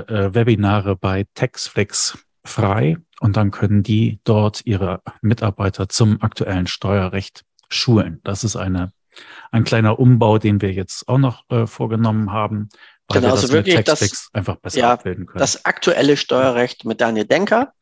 äh, 0.07 0.33
Webinare 0.33 0.95
bei 0.95 1.25
Textflix 1.33 2.17
frei 2.45 2.97
und 3.19 3.37
dann 3.37 3.51
können 3.51 3.83
die 3.83 4.19
dort 4.23 4.65
ihre 4.65 5.01
Mitarbeiter 5.21 5.89
zum 5.89 6.21
aktuellen 6.21 6.67
Steuerrecht 6.67 7.43
schulen. 7.69 8.21
Das 8.23 8.43
ist 8.43 8.55
eine, 8.55 8.93
ein 9.51 9.63
kleiner 9.63 9.99
Umbau, 9.99 10.37
den 10.37 10.61
wir 10.61 10.71
jetzt 10.71 11.07
auch 11.09 11.17
noch 11.17 11.43
äh, 11.49 11.67
vorgenommen 11.67 12.31
haben, 12.31 12.69
weil 13.07 13.21
genau, 13.21 13.33
wir 13.33 13.35
das 13.35 13.43
also 13.43 13.53
wirklich 13.53 13.83
das, 13.83 14.29
einfach 14.33 14.55
besser 14.57 14.79
ja, 14.79 14.93
abbilden 14.93 15.25
können. 15.25 15.39
Das 15.39 15.65
aktuelle 15.65 16.17
Steuerrecht 16.17 16.85
mit 16.85 17.01
Daniel 17.01 17.25
Denker 17.25 17.73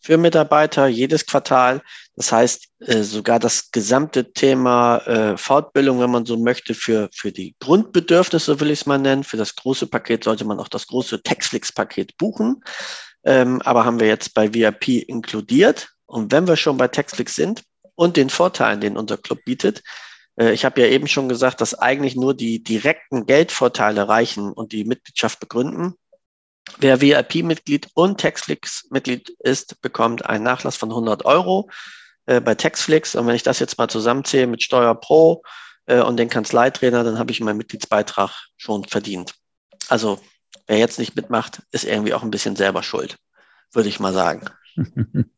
für 0.00 0.18
Mitarbeiter 0.18 0.86
jedes 0.86 1.26
Quartal. 1.26 1.82
Das 2.14 2.30
heißt, 2.30 2.68
äh, 2.80 3.02
sogar 3.02 3.38
das 3.38 3.72
gesamte 3.72 4.32
Thema 4.32 4.98
äh, 4.98 5.36
Fortbildung, 5.36 6.00
wenn 6.00 6.10
man 6.10 6.24
so 6.24 6.36
möchte, 6.36 6.74
für, 6.74 7.08
für 7.12 7.32
die 7.32 7.56
Grundbedürfnisse 7.60 8.60
will 8.60 8.70
ich 8.70 8.80
es 8.80 8.86
mal 8.86 8.98
nennen. 8.98 9.24
Für 9.24 9.36
das 9.36 9.56
große 9.56 9.88
Paket 9.88 10.24
sollte 10.24 10.44
man 10.44 10.60
auch 10.60 10.68
das 10.68 10.86
große 10.86 11.22
Textflix-Paket 11.22 12.16
buchen. 12.18 12.62
Ähm, 13.24 13.60
aber 13.62 13.84
haben 13.84 13.98
wir 13.98 14.06
jetzt 14.06 14.34
bei 14.34 14.54
VIP 14.54 15.08
inkludiert. 15.08 15.88
Und 16.06 16.30
wenn 16.30 16.46
wir 16.46 16.56
schon 16.56 16.76
bei 16.76 16.86
Textflix 16.86 17.34
sind 17.34 17.64
und 17.96 18.16
den 18.16 18.30
Vorteilen, 18.30 18.80
den 18.80 18.96
unser 18.96 19.16
Club 19.16 19.40
bietet, 19.44 19.82
ich 20.38 20.64
habe 20.64 20.80
ja 20.82 20.88
eben 20.88 21.08
schon 21.08 21.28
gesagt, 21.28 21.60
dass 21.60 21.74
eigentlich 21.74 22.14
nur 22.14 22.34
die 22.34 22.62
direkten 22.62 23.24
Geldvorteile 23.26 24.06
reichen 24.08 24.52
und 24.52 24.72
die 24.72 24.84
Mitgliedschaft 24.84 25.40
begründen. 25.40 25.94
Wer 26.78 27.00
VIP-Mitglied 27.00 27.88
und 27.94 28.18
Textflix-Mitglied 28.18 29.30
ist, 29.38 29.80
bekommt 29.80 30.26
einen 30.26 30.44
Nachlass 30.44 30.76
von 30.76 30.90
100 30.90 31.24
Euro 31.24 31.70
äh, 32.26 32.40
bei 32.40 32.54
Textflix. 32.54 33.14
Und 33.14 33.26
wenn 33.26 33.36
ich 33.36 33.44
das 33.44 33.60
jetzt 33.60 33.78
mal 33.78 33.88
zusammenzähle 33.88 34.46
mit 34.46 34.62
Steuer 34.62 34.94
Pro 34.94 35.42
äh, 35.86 36.00
und 36.00 36.18
den 36.18 36.28
Kanzleitrainer, 36.28 37.04
dann 37.04 37.18
habe 37.18 37.30
ich 37.30 37.40
meinen 37.40 37.56
Mitgliedsbeitrag 37.56 38.30
schon 38.56 38.84
verdient. 38.84 39.34
Also 39.88 40.18
wer 40.66 40.78
jetzt 40.78 40.98
nicht 40.98 41.16
mitmacht, 41.16 41.62
ist 41.70 41.84
irgendwie 41.84 42.14
auch 42.14 42.22
ein 42.22 42.30
bisschen 42.30 42.56
selber 42.56 42.82
schuld, 42.82 43.16
würde 43.72 43.88
ich 43.88 44.00
mal 44.00 44.12
sagen. 44.12 44.46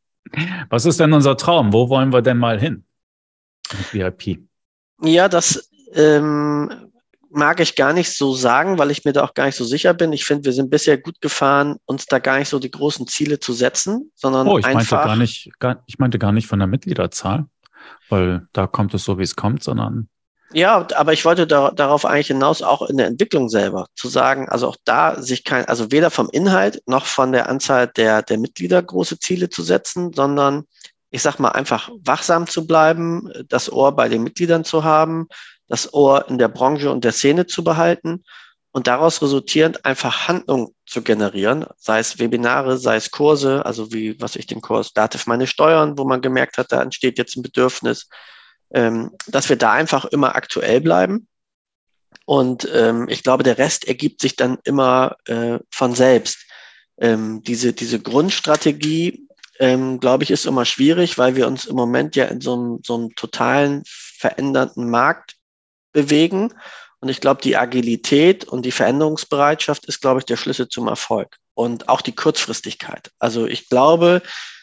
Was 0.70 0.84
ist 0.84 0.98
denn 1.00 1.12
unser 1.12 1.36
Traum? 1.36 1.72
Wo 1.72 1.88
wollen 1.88 2.12
wir 2.12 2.22
denn 2.22 2.38
mal 2.38 2.58
hin 2.58 2.84
mit 3.76 3.94
VIP? 3.94 4.47
Ja, 5.02 5.28
das 5.28 5.70
ähm, 5.94 6.88
mag 7.30 7.60
ich 7.60 7.76
gar 7.76 7.92
nicht 7.92 8.16
so 8.16 8.34
sagen, 8.34 8.78
weil 8.78 8.90
ich 8.90 9.04
mir 9.04 9.12
da 9.12 9.24
auch 9.24 9.34
gar 9.34 9.46
nicht 9.46 9.56
so 9.56 9.64
sicher 9.64 9.94
bin. 9.94 10.12
Ich 10.12 10.24
finde, 10.24 10.44
wir 10.44 10.52
sind 10.52 10.70
bisher 10.70 10.98
gut 10.98 11.20
gefahren, 11.20 11.76
uns 11.86 12.06
da 12.06 12.18
gar 12.18 12.38
nicht 12.38 12.48
so 12.48 12.58
die 12.58 12.70
großen 12.70 13.06
Ziele 13.06 13.38
zu 13.38 13.52
setzen, 13.52 14.10
sondern 14.14 14.48
oh, 14.48 14.58
ich 14.58 14.64
einfach. 14.64 14.98
Meinte 14.98 15.08
gar 15.08 15.16
nicht, 15.16 15.50
gar, 15.58 15.82
ich 15.86 15.98
meinte 15.98 16.18
gar 16.18 16.32
nicht 16.32 16.46
von 16.46 16.58
der 16.58 16.68
Mitgliederzahl, 16.68 17.46
weil 18.08 18.48
da 18.52 18.66
kommt 18.66 18.94
es 18.94 19.04
so, 19.04 19.18
wie 19.18 19.24
es 19.24 19.36
kommt, 19.36 19.62
sondern. 19.62 20.08
Ja, 20.54 20.86
aber 20.96 21.12
ich 21.12 21.26
wollte 21.26 21.46
da, 21.46 21.70
darauf 21.72 22.06
eigentlich 22.06 22.28
hinaus, 22.28 22.62
auch 22.62 22.88
in 22.88 22.96
der 22.96 23.06
Entwicklung 23.06 23.50
selber 23.50 23.86
zu 23.94 24.08
sagen, 24.08 24.48
also 24.48 24.66
auch 24.68 24.76
da 24.84 25.20
sich 25.20 25.44
kein, 25.44 25.66
also 25.66 25.92
weder 25.92 26.10
vom 26.10 26.30
Inhalt 26.32 26.82
noch 26.86 27.04
von 27.04 27.32
der 27.32 27.50
Anzahl 27.50 27.86
der, 27.86 28.22
der 28.22 28.38
Mitglieder 28.38 28.82
große 28.82 29.18
Ziele 29.18 29.50
zu 29.50 29.62
setzen, 29.62 30.14
sondern 30.14 30.64
ich 31.10 31.22
sag 31.22 31.38
mal 31.38 31.50
einfach 31.50 31.90
wachsam 32.04 32.46
zu 32.46 32.66
bleiben, 32.66 33.30
das 33.48 33.72
Ohr 33.72 33.92
bei 33.92 34.08
den 34.08 34.22
Mitgliedern 34.22 34.64
zu 34.64 34.84
haben, 34.84 35.28
das 35.66 35.92
Ohr 35.94 36.28
in 36.28 36.38
der 36.38 36.48
Branche 36.48 36.90
und 36.90 37.04
der 37.04 37.12
Szene 37.12 37.46
zu 37.46 37.64
behalten 37.64 38.24
und 38.72 38.86
daraus 38.86 39.22
resultierend 39.22 39.84
einfach 39.84 40.28
Handlung 40.28 40.74
zu 40.86 41.02
generieren, 41.02 41.66
sei 41.76 42.00
es 42.00 42.18
Webinare, 42.18 42.78
sei 42.78 42.96
es 42.96 43.10
Kurse, 43.10 43.64
also 43.64 43.92
wie, 43.92 44.20
was 44.20 44.36
ich 44.36 44.46
den 44.46 44.60
Kurs 44.60 44.92
Dativ 44.92 45.26
meine 45.26 45.46
Steuern, 45.46 45.98
wo 45.98 46.04
man 46.04 46.20
gemerkt 46.20 46.58
hat, 46.58 46.72
da 46.72 46.82
entsteht 46.82 47.18
jetzt 47.18 47.36
ein 47.36 47.42
Bedürfnis, 47.42 48.08
ähm, 48.70 49.12
dass 49.26 49.48
wir 49.48 49.56
da 49.56 49.72
einfach 49.72 50.04
immer 50.06 50.36
aktuell 50.36 50.80
bleiben. 50.80 51.26
Und 52.24 52.68
ähm, 52.74 53.08
ich 53.08 53.22
glaube, 53.22 53.42
der 53.42 53.58
Rest 53.58 53.88
ergibt 53.88 54.20
sich 54.20 54.36
dann 54.36 54.58
immer 54.64 55.16
äh, 55.26 55.58
von 55.70 55.94
selbst. 55.94 56.44
Ähm, 56.98 57.42
diese, 57.42 57.72
diese 57.72 58.00
Grundstrategie, 58.00 59.27
ähm, 59.58 60.00
glaube 60.00 60.24
ich, 60.24 60.30
ist 60.30 60.46
immer 60.46 60.64
schwierig, 60.64 61.18
weil 61.18 61.36
wir 61.36 61.46
uns 61.46 61.66
im 61.66 61.76
Moment 61.76 62.16
ja 62.16 62.26
in 62.26 62.40
so 62.40 62.54
einem, 62.54 62.80
so 62.84 62.94
einem 62.94 63.14
totalen 63.14 63.82
veränderten 63.86 64.88
Markt 64.90 65.36
bewegen. 65.92 66.54
Und 67.00 67.08
ich 67.08 67.20
glaube, 67.20 67.42
die 67.42 67.56
Agilität 67.56 68.44
und 68.44 68.64
die 68.64 68.72
Veränderungsbereitschaft 68.72 69.86
ist, 69.86 70.00
glaube 70.00 70.20
ich, 70.20 70.26
der 70.26 70.36
Schlüssel 70.36 70.68
zum 70.68 70.88
Erfolg. 70.88 71.36
Und 71.54 71.88
auch 71.88 72.00
die 72.00 72.14
Kurzfristigkeit. 72.14 73.10
Also 73.18 73.46
ich 73.46 73.68
glaube, 73.68 74.22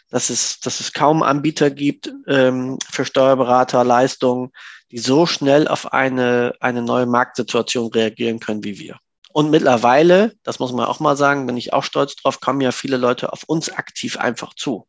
dass 0.10 0.30
es, 0.30 0.60
dass 0.60 0.80
es 0.80 0.94
kaum 0.94 1.24
Anbieter 1.24 1.70
gibt 1.70 2.14
ähm, 2.28 2.78
für 2.90 3.06
Steuerberater, 3.06 3.84
Leistungen, 3.84 4.52
die 4.92 5.00
so 5.00 5.26
schnell 5.26 5.68
auf 5.68 5.94
eine, 5.94 6.54
eine 6.60 6.82
neue 6.82 7.06
Marktsituation 7.06 7.92
reagieren 7.92 8.40
können 8.40 8.64
wie 8.64 8.80
wir. 8.80 8.98
Und 9.36 9.52
mittlerweile, 9.52 10.34
das 10.44 10.60
muss 10.60 10.72
man 10.72 10.86
auch 10.86 11.02
mal 11.02 11.18
sagen, 11.18 11.46
bin 11.46 11.58
ich 11.58 11.74
auch 11.74 11.84
stolz 11.84 12.16
drauf, 12.16 12.40
kommen 12.40 12.62
ja 12.62 12.72
viele 12.72 12.96
Leute 12.96 13.34
auf 13.34 13.44
uns 13.44 13.70
aktiv 13.70 14.16
einfach 14.18 14.54
zu. 14.54 14.88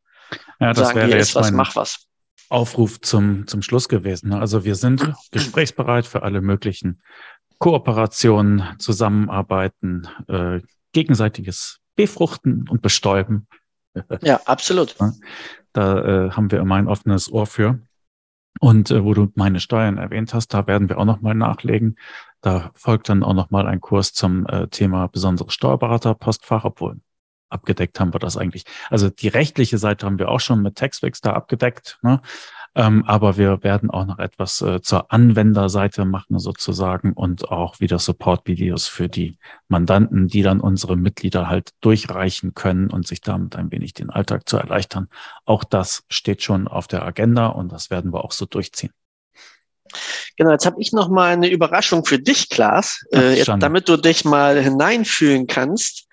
Ja, 0.61 0.72
das 0.72 0.87
sagen, 0.87 0.98
wäre 0.98 1.09
hier 1.09 1.16
ist 1.16 1.35
was, 1.35 1.50
mach 1.50 1.74
was. 1.74 2.06
Aufruf 2.48 3.00
zum, 3.00 3.48
zum 3.48 3.61
Schluss 3.62 3.88
gewesen. 3.88 4.28
Ne? 4.28 4.38
Also 4.38 4.64
wir 4.64 4.76
sind 4.76 5.12
gesprächsbereit 5.32 6.06
für 6.06 6.22
alle 6.22 6.42
möglichen 6.42 7.02
Kooperationen, 7.59 8.62
Zusammenarbeiten, 8.78 10.06
äh, 10.28 10.61
gegenseitiges 10.92 11.80
Befruchten 11.96 12.68
und 12.68 12.82
Bestäuben. 12.82 13.48
Ja, 14.22 14.40
absolut. 14.44 14.94
Da 15.72 16.28
äh, 16.28 16.30
haben 16.30 16.50
wir 16.50 16.61
immer 16.61 16.76
ein 16.76 16.88
offenes 16.88 17.30
Ohr 17.30 17.46
für. 17.46 17.80
Und 18.60 18.90
äh, 18.90 19.04
wo 19.04 19.14
du 19.14 19.30
meine 19.34 19.60
Steuern 19.60 19.98
erwähnt 19.98 20.34
hast, 20.34 20.48
da 20.54 20.66
werden 20.66 20.88
wir 20.88 20.98
auch 20.98 21.04
nochmal 21.04 21.34
nachlegen. 21.34 21.96
Da 22.40 22.70
folgt 22.74 23.08
dann 23.08 23.22
auch 23.22 23.34
nochmal 23.34 23.66
ein 23.66 23.80
Kurs 23.80 24.12
zum 24.12 24.46
äh, 24.46 24.68
Thema 24.68 25.08
besonderes 25.08 25.52
Steuerberater-Postfach, 25.54 26.64
obwohl 26.64 27.00
abgedeckt 27.48 27.98
haben 28.00 28.12
wir 28.12 28.18
das 28.18 28.36
eigentlich. 28.36 28.64
Also 28.90 29.08
die 29.08 29.28
rechtliche 29.28 29.78
Seite 29.78 30.06
haben 30.06 30.18
wir 30.18 30.28
auch 30.28 30.40
schon 30.40 30.62
mit 30.62 30.76
Textfix 30.76 31.20
da 31.20 31.32
abgedeckt, 31.32 31.98
ne? 32.02 32.20
Ähm, 32.76 33.04
aber 33.06 33.36
wir 33.36 33.62
werden 33.64 33.90
auch 33.90 34.06
noch 34.06 34.18
etwas 34.18 34.60
äh, 34.62 34.80
zur 34.80 35.12
Anwenderseite 35.12 36.04
machen 36.04 36.38
sozusagen 36.38 37.12
und 37.12 37.50
auch 37.50 37.80
wieder 37.80 37.98
Support-Videos 37.98 38.86
für 38.86 39.08
die 39.08 39.38
Mandanten, 39.68 40.28
die 40.28 40.42
dann 40.42 40.60
unsere 40.60 40.96
Mitglieder 40.96 41.48
halt 41.48 41.70
durchreichen 41.80 42.54
können 42.54 42.90
und 42.90 43.06
sich 43.06 43.20
damit 43.20 43.56
ein 43.56 43.72
wenig 43.72 43.94
den 43.94 44.10
Alltag 44.10 44.48
zu 44.48 44.56
erleichtern. 44.56 45.08
Auch 45.44 45.64
das 45.64 46.04
steht 46.08 46.42
schon 46.42 46.68
auf 46.68 46.86
der 46.86 47.04
Agenda 47.04 47.48
und 47.48 47.72
das 47.72 47.90
werden 47.90 48.12
wir 48.12 48.24
auch 48.24 48.32
so 48.32 48.46
durchziehen. 48.46 48.92
Genau, 50.36 50.50
jetzt 50.50 50.66
habe 50.66 50.80
ich 50.80 50.92
noch 50.92 51.08
mal 51.08 51.32
eine 51.32 51.48
Überraschung 51.48 52.04
für 52.04 52.18
dich, 52.18 52.48
Klaas, 52.50 53.04
äh, 53.12 53.38
jetzt, 53.38 53.48
damit 53.58 53.88
du 53.88 53.96
dich 53.96 54.24
mal 54.24 54.60
hineinfühlen 54.60 55.46
kannst 55.46 56.06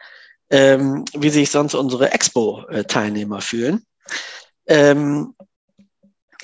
ähm, 0.54 1.04
wie 1.14 1.32
sich 1.32 1.50
sonst 1.50 1.74
unsere 1.74 2.12
Expo-Teilnehmer 2.12 3.42
fühlen. 3.42 3.84
Ähm, 4.68 5.34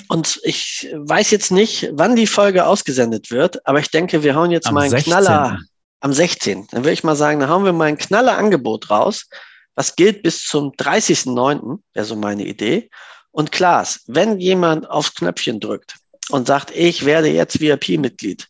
und 0.07 0.39
ich 0.43 0.87
weiß 0.93 1.31
jetzt 1.31 1.51
nicht, 1.51 1.89
wann 1.91 2.15
die 2.15 2.27
Folge 2.27 2.65
ausgesendet 2.65 3.31
wird, 3.31 3.65
aber 3.67 3.79
ich 3.79 3.91
denke, 3.91 4.23
wir 4.23 4.35
hauen 4.35 4.51
jetzt 4.51 4.67
am 4.67 4.75
mal 4.75 4.81
einen 4.81 4.91
16. 4.91 5.11
Knaller 5.11 5.59
am 5.99 6.13
16. 6.13 6.67
Dann 6.71 6.83
würde 6.83 6.93
ich 6.93 7.03
mal 7.03 7.15
sagen, 7.15 7.39
dann 7.39 7.49
hauen 7.49 7.65
wir 7.65 7.73
mal 7.73 7.85
ein 7.85 7.97
Knaller-Angebot 7.97 8.89
raus. 8.89 9.27
Was 9.75 9.95
gilt 9.95 10.23
bis 10.23 10.43
zum 10.43 10.71
30.09., 10.71 11.79
wäre 11.93 12.05
so 12.05 12.15
meine 12.15 12.45
Idee. 12.45 12.89
Und 13.31 13.51
Klaas, 13.51 14.01
wenn 14.07 14.39
jemand 14.39 14.89
aufs 14.89 15.13
Knöpfchen 15.13 15.59
drückt 15.59 15.95
und 16.29 16.47
sagt, 16.47 16.71
ich 16.71 17.05
werde 17.05 17.29
jetzt 17.29 17.59
VIP-Mitglied 17.59 18.47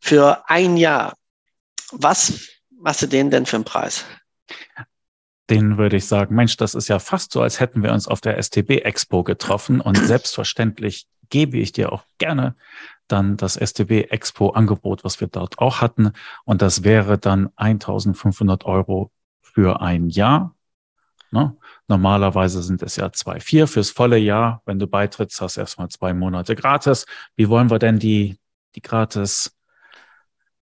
für 0.00 0.42
ein 0.48 0.76
Jahr, 0.76 1.14
was 1.90 2.48
machst 2.70 3.02
du 3.02 3.06
denen 3.06 3.30
denn 3.30 3.46
für 3.46 3.56
einen 3.56 3.64
Preis? 3.64 4.04
Den 5.50 5.78
würde 5.78 5.96
ich 5.96 6.06
sagen, 6.06 6.34
Mensch, 6.34 6.56
das 6.56 6.74
ist 6.74 6.88
ja 6.88 6.98
fast 6.98 7.32
so, 7.32 7.40
als 7.40 7.60
hätten 7.60 7.82
wir 7.82 7.92
uns 7.92 8.06
auf 8.06 8.20
der 8.20 8.42
STB 8.42 8.82
Expo 8.84 9.22
getroffen 9.24 9.80
und 9.80 9.96
selbstverständlich 10.06 11.06
gebe 11.30 11.58
ich 11.58 11.72
dir 11.72 11.92
auch 11.92 12.04
gerne 12.18 12.54
dann 13.08 13.36
das 13.36 13.56
STB 13.56 14.10
Expo 14.10 14.50
Angebot, 14.50 15.02
was 15.02 15.20
wir 15.20 15.28
dort 15.28 15.58
auch 15.58 15.80
hatten. 15.80 16.12
Und 16.44 16.62
das 16.62 16.84
wäre 16.84 17.18
dann 17.18 17.50
1500 17.56 18.64
Euro 18.64 19.10
für 19.40 19.80
ein 19.80 20.08
Jahr. 20.08 20.54
Ne? 21.30 21.56
Normalerweise 21.88 22.62
sind 22.62 22.82
es 22.82 22.96
ja 22.96 23.06
2,4 23.06 23.66
fürs 23.66 23.90
volle 23.90 24.18
Jahr. 24.18 24.62
Wenn 24.66 24.78
du 24.78 24.86
beitrittst, 24.86 25.40
hast 25.40 25.56
du 25.56 25.60
erstmal 25.60 25.88
zwei 25.88 26.14
Monate 26.14 26.54
gratis. 26.54 27.06
Wie 27.36 27.48
wollen 27.48 27.70
wir 27.70 27.78
denn 27.78 27.98
die, 27.98 28.38
die 28.74 28.82
gratis 28.82 29.57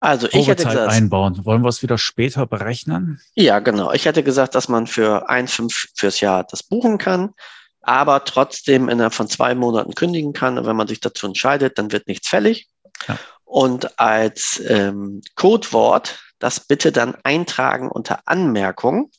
also 0.02 0.26
ich 0.32 0.48
hätte 0.48 0.64
gesagt, 0.64 0.90
einbauen. 0.90 1.44
Wollen 1.44 1.62
wir 1.62 1.68
es 1.68 1.82
wieder 1.82 1.96
später 1.96 2.44
berechnen? 2.44 3.20
Ja, 3.34 3.60
genau. 3.60 3.92
Ich 3.92 4.04
hätte 4.04 4.24
gesagt, 4.24 4.56
dass 4.56 4.68
man 4.68 4.88
für 4.88 5.30
1,5 5.30 5.90
fürs 5.94 6.20
Jahr 6.20 6.42
das 6.42 6.64
buchen 6.64 6.98
kann, 6.98 7.34
aber 7.82 8.24
trotzdem 8.24 8.88
innerhalb 8.88 9.14
von 9.14 9.28
zwei 9.28 9.54
Monaten 9.54 9.94
kündigen 9.94 10.32
kann. 10.32 10.58
Und 10.58 10.66
wenn 10.66 10.74
man 10.74 10.88
sich 10.88 10.98
dazu 10.98 11.28
entscheidet, 11.28 11.78
dann 11.78 11.92
wird 11.92 12.08
nichts 12.08 12.26
fällig. 12.26 12.66
Ja. 13.06 13.16
Und 13.44 14.00
als 14.00 14.60
ähm, 14.66 15.20
Codewort 15.36 16.18
das 16.40 16.58
bitte 16.58 16.90
dann 16.90 17.14
eintragen 17.22 17.88
unter 17.88 18.22
Anmerkung. 18.26 19.12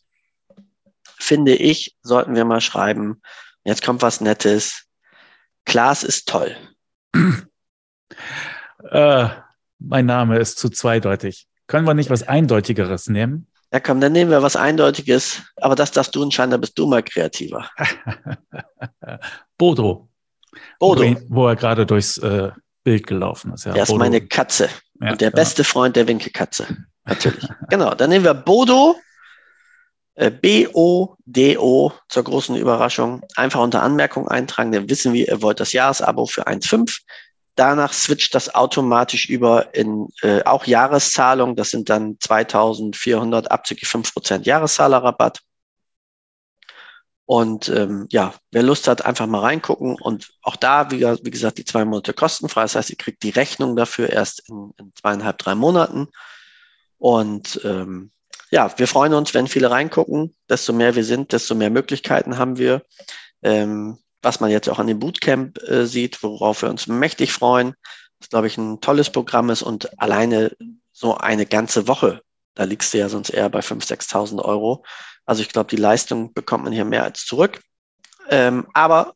finde 1.18 1.56
ich, 1.56 1.96
sollten 2.02 2.36
wir 2.36 2.44
mal 2.44 2.60
schreiben. 2.60 3.22
Jetzt 3.64 3.86
kommt 3.86 4.02
was 4.02 4.20
Nettes. 4.20 4.84
Klaas 5.64 6.04
ist 6.04 6.28
toll. 6.28 6.58
Äh, 8.92 9.30
mein 9.84 10.06
Name 10.06 10.40
ist 10.40 10.58
zu 10.58 10.70
zweideutig. 10.70 11.48
Können 11.68 11.86
wir 11.86 11.94
nicht 11.94 12.10
was 12.10 12.28
Eindeutigeres 12.28 13.08
nehmen? 13.08 13.48
Ja, 13.72 13.80
komm, 13.80 14.00
dann 14.02 14.12
nehmen 14.12 14.30
wir 14.30 14.44
was 14.44 14.56
Eindeutiges. 14.56 15.42
Aber 15.56 15.76
das 15.76 15.92
darfst 15.92 16.16
du 16.16 16.24
entscheiden, 16.24 16.52
da 16.52 16.58
bist 16.58 16.78
du 16.78 16.88
mal 16.88 17.02
kreativer. 17.02 17.70
Bodo. 19.58 20.10
Bodo. 20.80 21.04
Wo, 21.04 21.16
wo 21.30 21.48
er 21.48 21.56
gerade 21.56 21.86
durchs 21.86 22.18
äh, 22.20 22.52
Bild 22.84 23.08
gelaufen 23.08 23.54
ist. 23.54 23.66
Ja, 23.66 23.74
der 23.74 23.84
ist 23.84 23.96
meine 23.96 24.22
Katze. 24.22 24.70
Ja, 25.02 25.12
und 25.12 25.22
der 25.22 25.32
genau. 25.32 25.42
beste 25.42 25.64
Freund 25.64 25.96
der 25.96 26.08
Winkelkatze. 26.08 26.68
Natürlich. 27.06 27.48
genau. 27.70 27.96
Dann 27.96 28.10
nehmen 28.10 28.26
wir 28.26 28.34
Bodo. 28.34 28.96
Äh, 30.16 30.30
B-O-D-O 30.30 31.92
zur 32.10 32.24
großen 32.24 32.56
Überraschung. 32.56 33.24
Einfach 33.36 33.62
unter 33.62 33.82
Anmerkung 33.82 34.28
eintragen, 34.28 34.72
dann 34.72 34.88
wissen 34.90 35.14
wir, 35.14 35.28
ihr 35.28 35.42
wollt 35.42 35.60
das 35.60 35.74
Jahresabo 35.74 36.28
für 36.28 36.48
1,5. 36.48 37.00
Danach 37.56 37.94
switcht 37.94 38.34
das 38.34 38.54
automatisch 38.56 39.30
über 39.30 39.76
in 39.76 40.08
äh, 40.22 40.44
auch 40.44 40.66
Jahreszahlung. 40.66 41.56
Das 41.56 41.70
sind 41.70 41.90
dann 41.90 42.18
2400 42.20 43.52
abzüglich 43.52 43.90
5% 43.90 44.46
Jahreszahlerrabatt. 44.46 45.42
Und 47.26 47.70
ähm, 47.70 48.08
ja, 48.12 48.34
wer 48.52 48.64
Lust 48.64 48.88
hat, 48.88 49.06
einfach 49.06 49.28
mal 49.28 49.40
reingucken. 49.40 49.96
Und 49.96 50.34
auch 50.42 50.56
da, 50.56 50.92
wie, 50.92 51.02
wie, 51.02 51.32
gesagt, 51.32 51.58
die 51.58 51.66
zwei 51.66 51.86
Monate 51.86 52.14
kostenfrei. 52.14 52.64
Das 52.64 52.76
heißt, 52.76 52.90
ihr 52.90 52.98
kriegt 52.98 53.24
die 53.24 53.30
Rechnung 53.30 53.76
dafür 53.76 54.10
erst 54.10 54.50
in, 54.50 54.74
in 54.78 54.92
zweieinhalb, 54.96 55.38
drei 55.38 55.56
Monaten. 55.56 56.10
Und 56.98 57.62
ähm, 57.64 58.12
ja, 58.52 58.78
wir 58.78 58.88
freuen 58.88 59.14
uns, 59.14 59.34
wenn 59.34 59.48
viele 59.48 59.72
reingucken. 59.72 60.36
Desto 60.50 60.74
mehr 60.74 60.96
wir 60.96 61.04
sind, 61.04 61.32
desto 61.32 61.56
mehr 61.56 61.70
Möglichkeiten 61.70 62.38
haben 62.38 62.58
wir. 62.58 62.84
Ähm, 63.42 63.98
was 64.24 64.40
man 64.40 64.50
jetzt 64.50 64.70
auch 64.70 64.80
an 64.80 64.88
dem 64.88 65.00
Bootcamp 65.00 65.62
äh, 65.64 65.86
sieht, 65.86 66.24
worauf 66.24 66.64
wir 66.64 66.70
uns 66.70 66.88
mächtig 66.88 67.32
freuen. 67.32 67.76
Das, 68.20 68.30
glaube 68.30 68.48
ich, 68.48 68.58
ein 68.58 68.82
tolles 68.82 69.12
Programm 69.12 69.50
ist 69.50 69.62
und 69.62 70.00
alleine 70.00 70.56
so 70.92 71.18
eine 71.18 71.46
ganze 71.46 71.88
Woche, 71.88 72.22
da 72.56 72.64
liegst 72.64 72.94
du 72.94 73.00
ja 73.00 73.10
sonst 73.10 73.30
eher 73.30 73.50
bei 73.50 73.60
5.000, 73.60 74.10
6.000 74.10 74.42
Euro. 74.44 74.86
Also 75.26 75.42
ich 75.42 75.50
glaube, 75.50 75.70
die 75.70 75.82
Leistung 75.82 76.34
bekommt 76.34 76.64
man 76.64 76.74
hier 76.74 76.86
mehr 76.86 77.04
als 77.04 77.26
zurück. 77.26 77.62
Ähm, 78.30 78.68
aber 78.74 79.16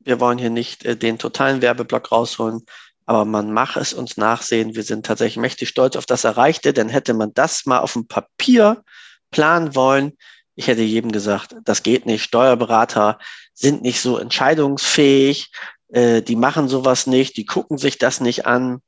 wir 0.00 0.20
wollen 0.20 0.38
hier 0.38 0.50
nicht 0.50 0.84
äh, 0.84 0.96
den 0.96 1.18
totalen 1.18 1.62
Werbeblock 1.62 2.12
rausholen, 2.12 2.66
aber 3.06 3.24
man 3.24 3.52
macht 3.52 3.76
es 3.76 3.94
uns 3.94 4.16
nachsehen. 4.16 4.74
Wir 4.74 4.82
sind 4.82 5.06
tatsächlich 5.06 5.38
mächtig 5.38 5.68
stolz 5.68 5.96
auf 5.96 6.06
das 6.06 6.24
Erreichte, 6.24 6.72
denn 6.72 6.88
hätte 6.88 7.14
man 7.14 7.32
das 7.34 7.64
mal 7.64 7.80
auf 7.80 7.94
dem 7.94 8.06
Papier 8.06 8.84
planen 9.30 9.74
wollen, 9.74 10.18
ich 10.54 10.66
hätte 10.66 10.82
jedem 10.82 11.12
gesagt, 11.12 11.56
das 11.64 11.82
geht 11.82 12.06
nicht. 12.06 12.22
Steuerberater 12.22 13.18
sind 13.54 13.82
nicht 13.82 14.00
so 14.00 14.18
entscheidungsfähig, 14.18 15.50
äh, 15.88 16.22
die 16.22 16.36
machen 16.36 16.68
sowas 16.68 17.06
nicht, 17.06 17.36
die 17.36 17.46
gucken 17.46 17.78
sich 17.78 17.98
das 17.98 18.20
nicht 18.20 18.46
an. 18.46 18.80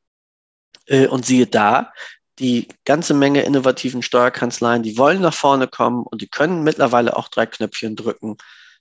Äh, 0.86 1.06
und 1.06 1.24
siehe 1.24 1.46
da, 1.46 1.92
die 2.38 2.68
ganze 2.84 3.14
Menge 3.14 3.42
innovativen 3.42 4.02
Steuerkanzleien, 4.02 4.82
die 4.82 4.98
wollen 4.98 5.20
nach 5.20 5.34
vorne 5.34 5.68
kommen 5.68 6.04
und 6.04 6.20
die 6.20 6.28
können 6.28 6.62
mittlerweile 6.62 7.16
auch 7.16 7.28
drei 7.28 7.46
Knöpfchen 7.46 7.96
drücken 7.96 8.36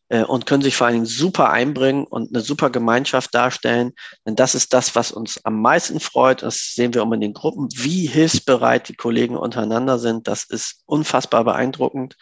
äh, 0.09 0.23
und 0.23 0.45
können 0.45 0.63
sich 0.63 0.75
vor 0.75 0.87
allen 0.87 0.95
Dingen 0.95 1.05
super 1.05 1.51
einbringen 1.51 2.05
und 2.05 2.33
eine 2.33 2.43
super 2.43 2.69
Gemeinschaft 2.69 3.33
darstellen. 3.33 3.93
Denn 4.25 4.35
das 4.35 4.55
ist 4.55 4.73
das, 4.73 4.95
was 4.95 5.11
uns 5.11 5.39
am 5.45 5.61
meisten 5.61 5.99
freut. 5.99 6.41
Das 6.41 6.73
sehen 6.73 6.93
wir 6.93 7.03
auch 7.03 7.11
in 7.11 7.21
den 7.21 7.33
Gruppen, 7.33 7.69
wie 7.75 8.07
hilfsbereit 8.07 8.89
die 8.89 8.95
Kollegen 8.95 9.37
untereinander 9.37 9.99
sind. 9.99 10.27
Das 10.27 10.45
ist 10.45 10.81
unfassbar 10.85 11.43
beeindruckend. 11.43 12.15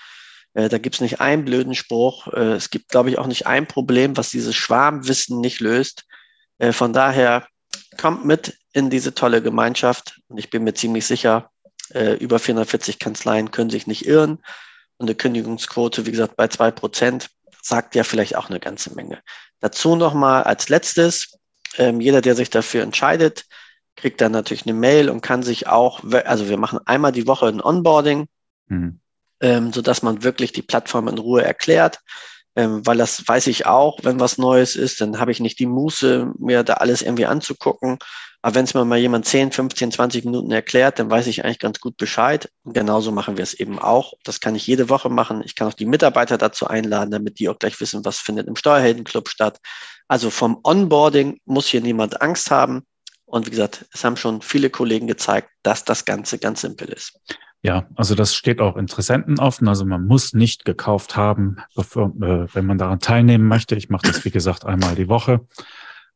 Äh, 0.53 0.69
da 0.69 0.77
gibt 0.77 0.95
es 0.95 1.01
nicht 1.01 1.21
einen 1.21 1.45
blöden 1.45 1.75
Spruch. 1.75 2.27
Äh, 2.27 2.53
es 2.53 2.69
gibt, 2.69 2.89
glaube 2.89 3.09
ich, 3.09 3.17
auch 3.17 3.27
nicht 3.27 3.47
ein 3.47 3.67
Problem, 3.67 4.17
was 4.17 4.29
dieses 4.29 4.55
Schwarmwissen 4.55 5.39
nicht 5.39 5.59
löst. 5.59 6.05
Äh, 6.57 6.71
von 6.71 6.93
daher 6.93 7.47
kommt 7.97 8.25
mit 8.25 8.57
in 8.73 8.89
diese 8.89 9.13
tolle 9.13 9.41
Gemeinschaft. 9.41 10.19
Und 10.27 10.37
ich 10.37 10.49
bin 10.49 10.63
mir 10.63 10.73
ziemlich 10.73 11.05
sicher, 11.05 11.49
über 11.93 12.39
440 12.39 12.99
Kanzleien 12.99 13.51
können 13.51 13.69
sich 13.69 13.85
nicht 13.85 14.05
irren. 14.05 14.39
Und 14.95 15.09
eine 15.09 15.15
Kündigungsquote, 15.15 16.05
wie 16.05 16.11
gesagt, 16.11 16.37
bei 16.37 16.47
zwei 16.47 16.71
Prozent 16.71 17.29
sagt 17.61 17.95
ja 17.95 18.05
vielleicht 18.05 18.37
auch 18.37 18.49
eine 18.49 18.61
ganze 18.61 18.95
Menge. 18.95 19.19
Dazu 19.59 19.97
nochmal 19.97 20.43
als 20.43 20.69
letztes, 20.69 21.37
ähm, 21.77 21.99
jeder, 21.99 22.21
der 22.21 22.35
sich 22.35 22.49
dafür 22.49 22.83
entscheidet, 22.83 23.43
kriegt 23.97 24.21
dann 24.21 24.31
natürlich 24.31 24.65
eine 24.65 24.73
Mail 24.73 25.09
und 25.09 25.19
kann 25.19 25.43
sich 25.43 25.67
auch, 25.67 26.01
also 26.23 26.47
wir 26.47 26.57
machen 26.57 26.79
einmal 26.85 27.11
die 27.11 27.27
Woche 27.27 27.47
ein 27.47 27.61
Onboarding. 27.61 28.27
Mhm 28.67 29.01
ähm, 29.41 29.73
sodass 29.73 30.03
man 30.03 30.23
wirklich 30.23 30.51
die 30.51 30.61
Plattform 30.61 31.07
in 31.07 31.17
Ruhe 31.17 31.43
erklärt. 31.43 31.99
Ähm, 32.55 32.85
weil 32.85 32.97
das 32.97 33.25
weiß 33.25 33.47
ich 33.47 33.65
auch, 33.65 33.99
wenn 34.03 34.19
was 34.19 34.37
Neues 34.37 34.75
ist, 34.75 34.99
dann 34.99 35.19
habe 35.19 35.31
ich 35.31 35.39
nicht 35.39 35.59
die 35.59 35.65
Muße, 35.65 36.33
mir 36.37 36.63
da 36.63 36.73
alles 36.75 37.01
irgendwie 37.01 37.25
anzugucken. 37.25 37.97
Aber 38.41 38.55
wenn 38.55 38.65
es 38.65 38.73
mir 38.73 38.83
mal 38.83 38.97
jemand 38.97 39.25
10, 39.25 39.51
15, 39.51 39.91
20 39.91 40.25
Minuten 40.25 40.51
erklärt, 40.51 40.97
dann 40.99 41.09
weiß 41.09 41.27
ich 41.27 41.45
eigentlich 41.45 41.59
ganz 41.59 41.79
gut 41.79 41.95
Bescheid. 41.97 42.49
Und 42.63 42.73
genauso 42.73 43.11
machen 43.11 43.37
wir 43.37 43.43
es 43.43 43.53
eben 43.53 43.79
auch. 43.79 44.13
Das 44.23 44.41
kann 44.41 44.55
ich 44.55 44.65
jede 44.65 44.89
Woche 44.89 45.09
machen. 45.09 45.43
Ich 45.45 45.55
kann 45.55 45.67
auch 45.67 45.73
die 45.73 45.85
Mitarbeiter 45.85 46.37
dazu 46.37 46.67
einladen, 46.67 47.11
damit 47.11 47.39
die 47.39 47.49
auch 47.49 47.59
gleich 47.59 47.79
wissen, 47.79 48.03
was 48.03 48.17
findet 48.17 48.47
im 48.47 48.55
Steuerheldenclub 48.55 49.29
statt. 49.29 49.59
Also 50.07 50.29
vom 50.31 50.59
Onboarding 50.63 51.39
muss 51.45 51.67
hier 51.67 51.81
niemand 51.81 52.21
Angst 52.21 52.51
haben. 52.51 52.83
Und 53.25 53.45
wie 53.45 53.51
gesagt, 53.51 53.85
es 53.93 54.03
haben 54.03 54.17
schon 54.17 54.41
viele 54.41 54.69
Kollegen 54.69 55.07
gezeigt, 55.07 55.49
dass 55.63 55.85
das 55.85 56.03
Ganze 56.03 56.37
ganz 56.37 56.61
simpel 56.61 56.89
ist. 56.89 57.13
Ja, 57.63 57.85
also 57.95 58.15
das 58.15 58.33
steht 58.33 58.59
auch 58.59 58.75
Interessenten 58.75 59.39
offen. 59.39 59.67
Also 59.67 59.85
man 59.85 60.05
muss 60.05 60.33
nicht 60.33 60.65
gekauft 60.65 61.15
haben, 61.15 61.57
bevor, 61.75 62.07
äh, 62.21 62.47
wenn 62.53 62.65
man 62.65 62.79
daran 62.79 62.99
teilnehmen 62.99 63.47
möchte. 63.47 63.75
Ich 63.75 63.89
mache 63.89 64.07
das, 64.07 64.25
wie 64.25 64.31
gesagt, 64.31 64.65
einmal 64.65 64.95
die 64.95 65.09
Woche. 65.09 65.41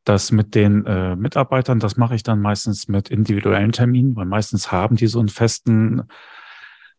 Das 0.06 0.32
mit 0.32 0.56
den 0.56 0.86
äh, 0.86 1.16
Mitarbeitern, 1.16 1.80
das 1.80 1.98
mache 1.98 2.16
ich 2.16 2.24
dann 2.24 2.40
meistens 2.40 2.88
mit 2.88 3.10
individuellen 3.10 3.72
Terminen, 3.72 4.16
weil 4.16 4.26
meistens 4.26 4.72
haben 4.72 4.96
die 4.96 5.08
so 5.08 5.20
einen 5.20 5.30
festen 5.30 6.04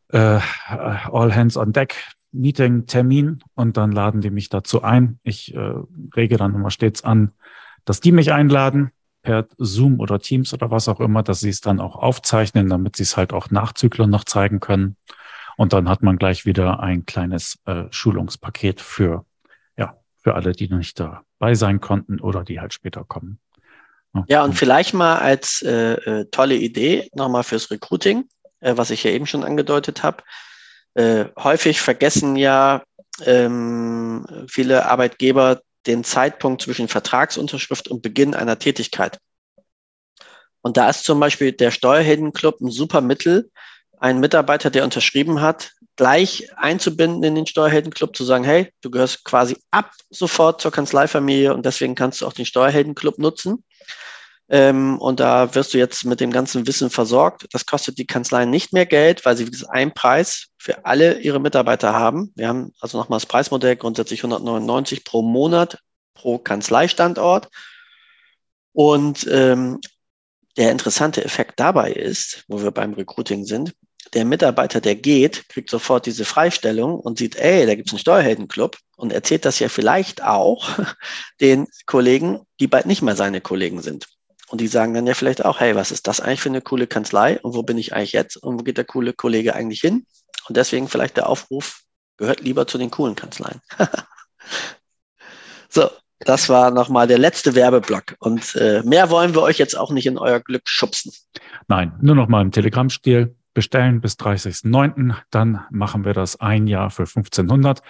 äh, 0.09 0.39
All 0.69 1.35
Hands 1.35 1.57
on 1.57 1.73
Deck 1.73 1.97
Meeting-Termin 2.33 3.43
und 3.55 3.77
dann 3.77 3.93
laden 3.93 4.21
die 4.21 4.31
mich 4.31 4.49
dazu 4.49 4.83
ein. 4.83 5.19
Ich 5.23 5.55
äh, 5.55 5.73
rege 6.15 6.37
dann 6.37 6.55
immer 6.55 6.71
stets 6.71 7.03
an, 7.03 7.33
dass 7.85 8.01
die 8.01 8.13
mich 8.13 8.33
einladen 8.33 8.91
per 9.27 9.49
Zoom 9.59 9.99
oder 9.99 10.21
Teams 10.21 10.55
oder 10.55 10.71
was 10.71 10.87
auch 10.87 11.01
immer, 11.01 11.25
dass 11.25 11.41
sie 11.41 11.49
es 11.49 11.61
dann 11.61 11.81
auch 11.81 11.97
aufzeichnen, 11.97 12.69
damit 12.69 12.95
sie 12.95 13.03
es 13.03 13.17
halt 13.17 13.33
auch 13.33 13.51
Nachzüglern 13.51 14.09
noch 14.09 14.23
zeigen 14.23 14.61
können. 14.61 14.97
Und 15.57 15.73
dann 15.73 15.89
hat 15.89 16.01
man 16.01 16.17
gleich 16.17 16.47
wieder 16.47 16.79
ein 16.79 17.07
kleines 17.07 17.59
äh, 17.67 17.87
Schulungspaket 17.91 18.81
für, 18.81 19.25
ja, 19.77 19.97
für 20.23 20.37
alle, 20.37 20.53
die 20.53 20.73
nicht 20.73 21.01
dabei 21.01 21.57
sein 21.57 21.81
konnten 21.81 22.21
oder 22.21 22.45
die 22.45 22.61
halt 22.61 22.73
später 22.73 23.03
kommen. 23.03 23.41
Ja, 24.15 24.25
ja 24.29 24.45
und 24.45 24.53
vielleicht 24.53 24.95
mal 24.95 25.17
als 25.17 25.61
äh, 25.62 25.95
äh, 25.95 26.27
tolle 26.31 26.55
Idee 26.55 27.11
nochmal 27.12 27.43
fürs 27.43 27.69
Recruiting, 27.73 28.29
äh, 28.61 28.77
was 28.77 28.91
ich 28.91 29.03
ja 29.03 29.11
eben 29.11 29.27
schon 29.27 29.43
angedeutet 29.43 30.05
habe. 30.05 30.23
Äh, 30.95 31.25
häufig 31.37 31.81
vergessen 31.81 32.37
ja 32.37 32.85
ähm, 33.25 34.25
viele 34.49 34.87
Arbeitgeber 34.87 35.62
den 35.87 36.05
Zeitpunkt 36.05 36.62
zwischen 36.62 36.88
Vertragsunterschrift 36.88 37.88
und 37.88 38.03
Beginn 38.03 38.35
einer 38.35 38.59
Tätigkeit. 38.59 39.18
Und 40.62 40.77
da 40.77 40.90
ist 40.90 41.05
zum 41.05 41.20
Beispiel 41.20 41.53
der 41.53 41.70
Steuerheldenclub 41.70 42.61
ein 42.61 42.70
super 42.70 43.01
Mittel, 43.01 43.51
einen 43.99 44.20
Mitarbeiter, 44.20 44.70
der 44.70 44.85
unterschrieben 44.85 45.40
hat, 45.40 45.72
gleich 45.96 46.49
einzubinden 46.57 47.22
in 47.22 47.35
den 47.35 47.46
Steuerheldenclub, 47.46 48.16
zu 48.16 48.25
sagen, 48.25 48.44
hey, 48.44 48.72
du 48.83 48.90
gehörst 48.90 49.25
quasi 49.25 49.57
ab 49.70 49.92
sofort 50.11 50.61
zur 50.61 50.72
Kanzleifamilie 50.72 51.55
und 51.55 51.64
deswegen 51.64 51.94
kannst 51.94 52.20
du 52.20 52.27
auch 52.27 52.33
den 52.33 52.46
Steuerheldenclub 52.46 53.18
nutzen. 53.18 53.64
Ähm, 54.49 54.99
und 54.99 55.19
da 55.19 55.55
wirst 55.55 55.75
du 55.75 55.79
jetzt 55.79 56.05
mit 56.05 56.21
dem 56.21 56.31
ganzen 56.31 56.67
Wissen 56.67 56.91
versorgt. 56.91 57.47
Das 57.53 57.67
kostet 57.67 57.99
die 57.99 58.07
Kanzleien 58.07 58.51
nicht 58.51 58.73
mehr 58.73 58.87
Geld, 58.87 59.25
weil 59.25 59.37
sie 59.37 59.51
einen 59.69 59.93
Preis 59.93 60.49
für 60.57 60.85
alle 60.85 61.19
ihre 61.21 61.41
Mitarbeiter 61.41 61.95
haben. 61.95 62.33
Wir 62.37 62.49
haben 62.49 62.73
also 62.81 62.99
nochmal 62.99 63.19
das 63.19 63.27
Preismodell 63.27 63.77
grundsätzlich 63.77 64.21
199 64.21 65.05
pro 65.05 65.23
Monat 65.23 65.79
pro 66.15 66.39
Kanzleistandort. 66.39 67.49
Und 68.73 69.27
ähm, 69.31 69.81
der 70.57 70.71
interessante 70.71 71.25
Effekt 71.25 71.59
dabei 71.61 71.93
ist, 71.93 72.45
wo 72.49 72.63
wir 72.63 72.71
beim 72.71 72.95
Recruiting 72.95 73.45
sind, 73.45 73.75
der 74.15 74.25
Mitarbeiter, 74.25 74.81
der 74.81 74.95
geht, 74.95 75.49
kriegt 75.49 75.69
sofort 75.69 76.07
diese 76.07 76.25
Freistellung 76.25 76.99
und 76.99 77.19
sieht, 77.19 77.37
ey, 77.37 77.67
da 77.67 77.75
gibt 77.75 77.89
es 77.89 77.93
einen 77.93 77.99
Steuerheldenclub 77.99 78.79
und 78.97 79.13
erzählt 79.13 79.45
das 79.45 79.59
ja 79.59 79.69
vielleicht 79.69 80.23
auch 80.23 80.69
den 81.41 81.67
Kollegen, 81.87 82.41
die 82.61 82.69
bald 82.69 82.87
nicht 82.87 83.03
mehr 83.03 83.17
seine 83.17 83.41
Kollegen 83.41 83.83
sind. 83.83 84.07
Und 84.49 84.61
die 84.61 84.69
sagen 84.69 84.95
dann 84.95 85.07
ja 85.07 85.15
vielleicht 85.15 85.45
auch, 85.45 85.61
hey, 85.61 85.75
was 85.75 85.91
ist 85.91 86.07
das 86.07 86.21
eigentlich 86.21 86.41
für 86.41 86.49
eine 86.49 86.61
coole 86.61 86.87
Kanzlei 86.87 87.41
und 87.41 87.55
wo 87.55 87.63
bin 87.63 87.79
ich 87.79 87.95
eigentlich 87.95 88.13
jetzt 88.13 88.37
und 88.37 88.59
wo 88.59 88.63
geht 88.63 88.79
der 88.79 88.85
coole 88.85 89.13
Kollege 89.13 89.55
eigentlich 89.55 89.81
hin? 89.81 90.07
Und 90.49 90.57
deswegen 90.57 90.89
vielleicht 90.89 91.17
der 91.17 91.29
Aufruf, 91.29 91.83
gehört 92.17 92.41
lieber 92.41 92.67
zu 92.67 92.79
den 92.79 92.91
coolen 92.91 93.15
Kanzleien. 93.15 93.61
so, 95.69 95.91
das 96.21 96.49
war 96.49 96.71
nochmal 96.71 97.07
der 97.07 97.19
letzte 97.19 97.55
Werbeblock. 97.55 98.17
Und 98.21 98.55
äh, 98.57 98.83
mehr 98.85 99.11
wollen 99.11 99.35
wir 99.35 99.43
euch 99.43 99.59
jetzt 99.59 99.77
auch 99.77 99.91
nicht 99.91 100.07
in 100.07 100.19
euer 100.19 100.41
Glück 100.41 100.63
schubsen. 100.65 101.13
Nein, 101.69 101.93
nur 102.01 102.15
noch 102.15 102.29
mal 102.29 102.41
im 102.43 102.53
Telegram-Stil 102.53 103.35
bestellen 103.53 104.01
bis 104.01 104.15
30.09. 104.15 105.15
Dann 105.31 105.65
machen 105.71 106.05
wir 106.05 106.15
das 106.15 106.41
ein 106.41 106.67
Jahr 106.67 106.91
für 106.91 107.03
1500. 107.03 107.83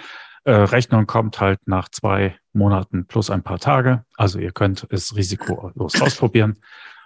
Äh, 0.46 0.52
Rechnung 0.52 1.08
kommt 1.08 1.40
halt 1.40 1.66
nach 1.66 1.88
zwei 1.88 2.38
Monaten 2.52 3.06
plus 3.06 3.30
ein 3.30 3.42
paar 3.42 3.58
Tage. 3.58 4.04
Also 4.16 4.38
ihr 4.38 4.52
könnt 4.52 4.86
es 4.90 5.16
risikolos 5.16 6.00
ausprobieren 6.00 6.60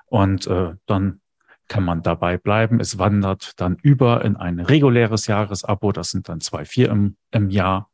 und 0.05 0.46
äh, 0.46 0.74
dann 0.85 1.22
kann 1.66 1.83
man 1.83 2.03
dabei 2.03 2.37
bleiben. 2.37 2.81
Es 2.81 2.98
wandert 2.98 3.59
dann 3.59 3.76
über 3.76 4.26
in 4.26 4.37
ein 4.37 4.61
reguläres 4.61 5.26
Jahresabo. 5.26 5.90
Das 5.92 6.11
sind 6.11 6.29
dann 6.29 6.42
zwei 6.42 6.66
vier 6.66 6.90
im, 6.90 7.16
im 7.31 7.48
Jahr. 7.48 7.88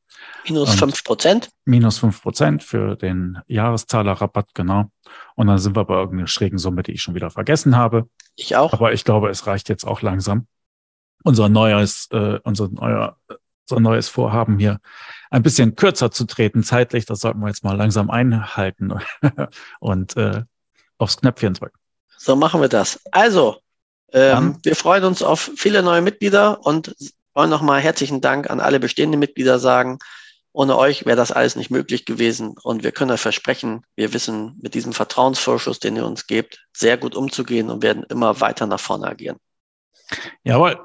Minus 0.49 0.75
fünf 0.75 1.05
Prozent? 1.05 1.51
Minus 1.65 1.99
fünf 1.99 2.23
Prozent 2.23 2.65
für 2.65 2.97
den 2.97 3.39
Jahreszahlerrabatt, 3.47 4.53
genau. 4.53 4.91
Und 5.37 5.47
dann 5.47 5.59
sind 5.59 5.77
wir 5.77 5.85
bei 5.85 5.95
irgendeiner 5.95 6.27
schrägen 6.27 6.59
Summe, 6.59 6.83
die 6.83 6.93
ich 6.93 7.03
schon 7.03 7.15
wieder 7.15 7.31
vergessen 7.31 7.77
habe. 7.77 8.09
Ich 8.35 8.57
auch. 8.57 8.73
Aber 8.73 8.93
ich 8.93 9.05
glaube, 9.05 9.29
es 9.29 9.47
reicht 9.47 9.69
jetzt 9.69 9.85
auch 9.85 10.03
langsam. 10.03 10.49
Unser 11.23 11.49
neues, 11.49 12.09
äh, 12.11 12.41
unser 12.43 12.69
neuer, 12.69 13.17
unser 13.71 13.81
neues 13.81 14.09
Vorhaben 14.09 14.59
hier 14.59 14.79
ein 15.31 15.43
bisschen 15.43 15.75
kürzer 15.77 16.11
zu 16.11 16.25
treten 16.25 16.63
zeitlich, 16.63 17.07
das 17.07 17.21
sollten 17.21 17.41
wir 17.41 17.49
jetzt 17.49 17.65
mal 17.65 17.77
langsam 17.77 18.11
einhalten 18.11 18.95
und 19.81 20.17
äh, 20.17 20.43
aufs 20.99 21.19
Knöpfchen 21.19 21.55
drücken. 21.55 21.79
So 22.17 22.37
machen 22.37 22.61
wir 22.61 22.69
das. 22.69 23.01
Also, 23.13 23.59
ähm, 24.13 24.59
wir 24.63 24.77
freuen 24.77 25.05
uns 25.05 25.23
auf 25.23 25.51
viele 25.57 25.83
neue 25.83 26.01
Mitglieder 26.01 26.65
und 26.65 26.95
wollen 27.35 27.51
nochmal 27.51 27.81
herzlichen 27.81 28.21
Dank 28.21 28.49
an 28.51 28.61
alle 28.61 28.81
bestehenden 28.81 29.21
Mitglieder 29.21 29.59
sagen. 29.59 29.99
Ohne 30.53 30.79
euch 30.79 31.05
wäre 31.05 31.19
das 31.19 31.33
alles 31.33 31.55
nicht 31.55 31.71
möglich 31.71 32.07
gewesen. 32.07 32.55
Und 32.63 32.83
wir 32.83 32.93
können 32.93 33.11
euch 33.11 33.21
versprechen, 33.21 33.85
wir 33.95 34.15
wissen 34.15 34.59
mit 34.63 34.73
diesem 34.73 34.95
Vertrauensvorschuss, 34.95 35.81
den 35.81 35.97
ihr 35.97 36.07
uns 36.07 36.27
gebt, 36.27 36.67
sehr 36.73 36.97
gut 36.97 37.15
umzugehen 37.15 37.69
und 37.69 37.83
werden 37.83 38.05
immer 38.05 38.41
weiter 38.41 38.67
nach 38.67 38.81
vorne 38.81 39.07
agieren. 39.07 39.37
Jawohl. 40.45 40.81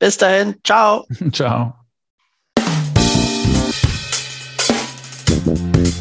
Bis 0.00 0.16
dahin. 0.16 0.56
Ciao. 0.64 1.06
Ciao. 1.32 1.79
Thank 5.42 5.99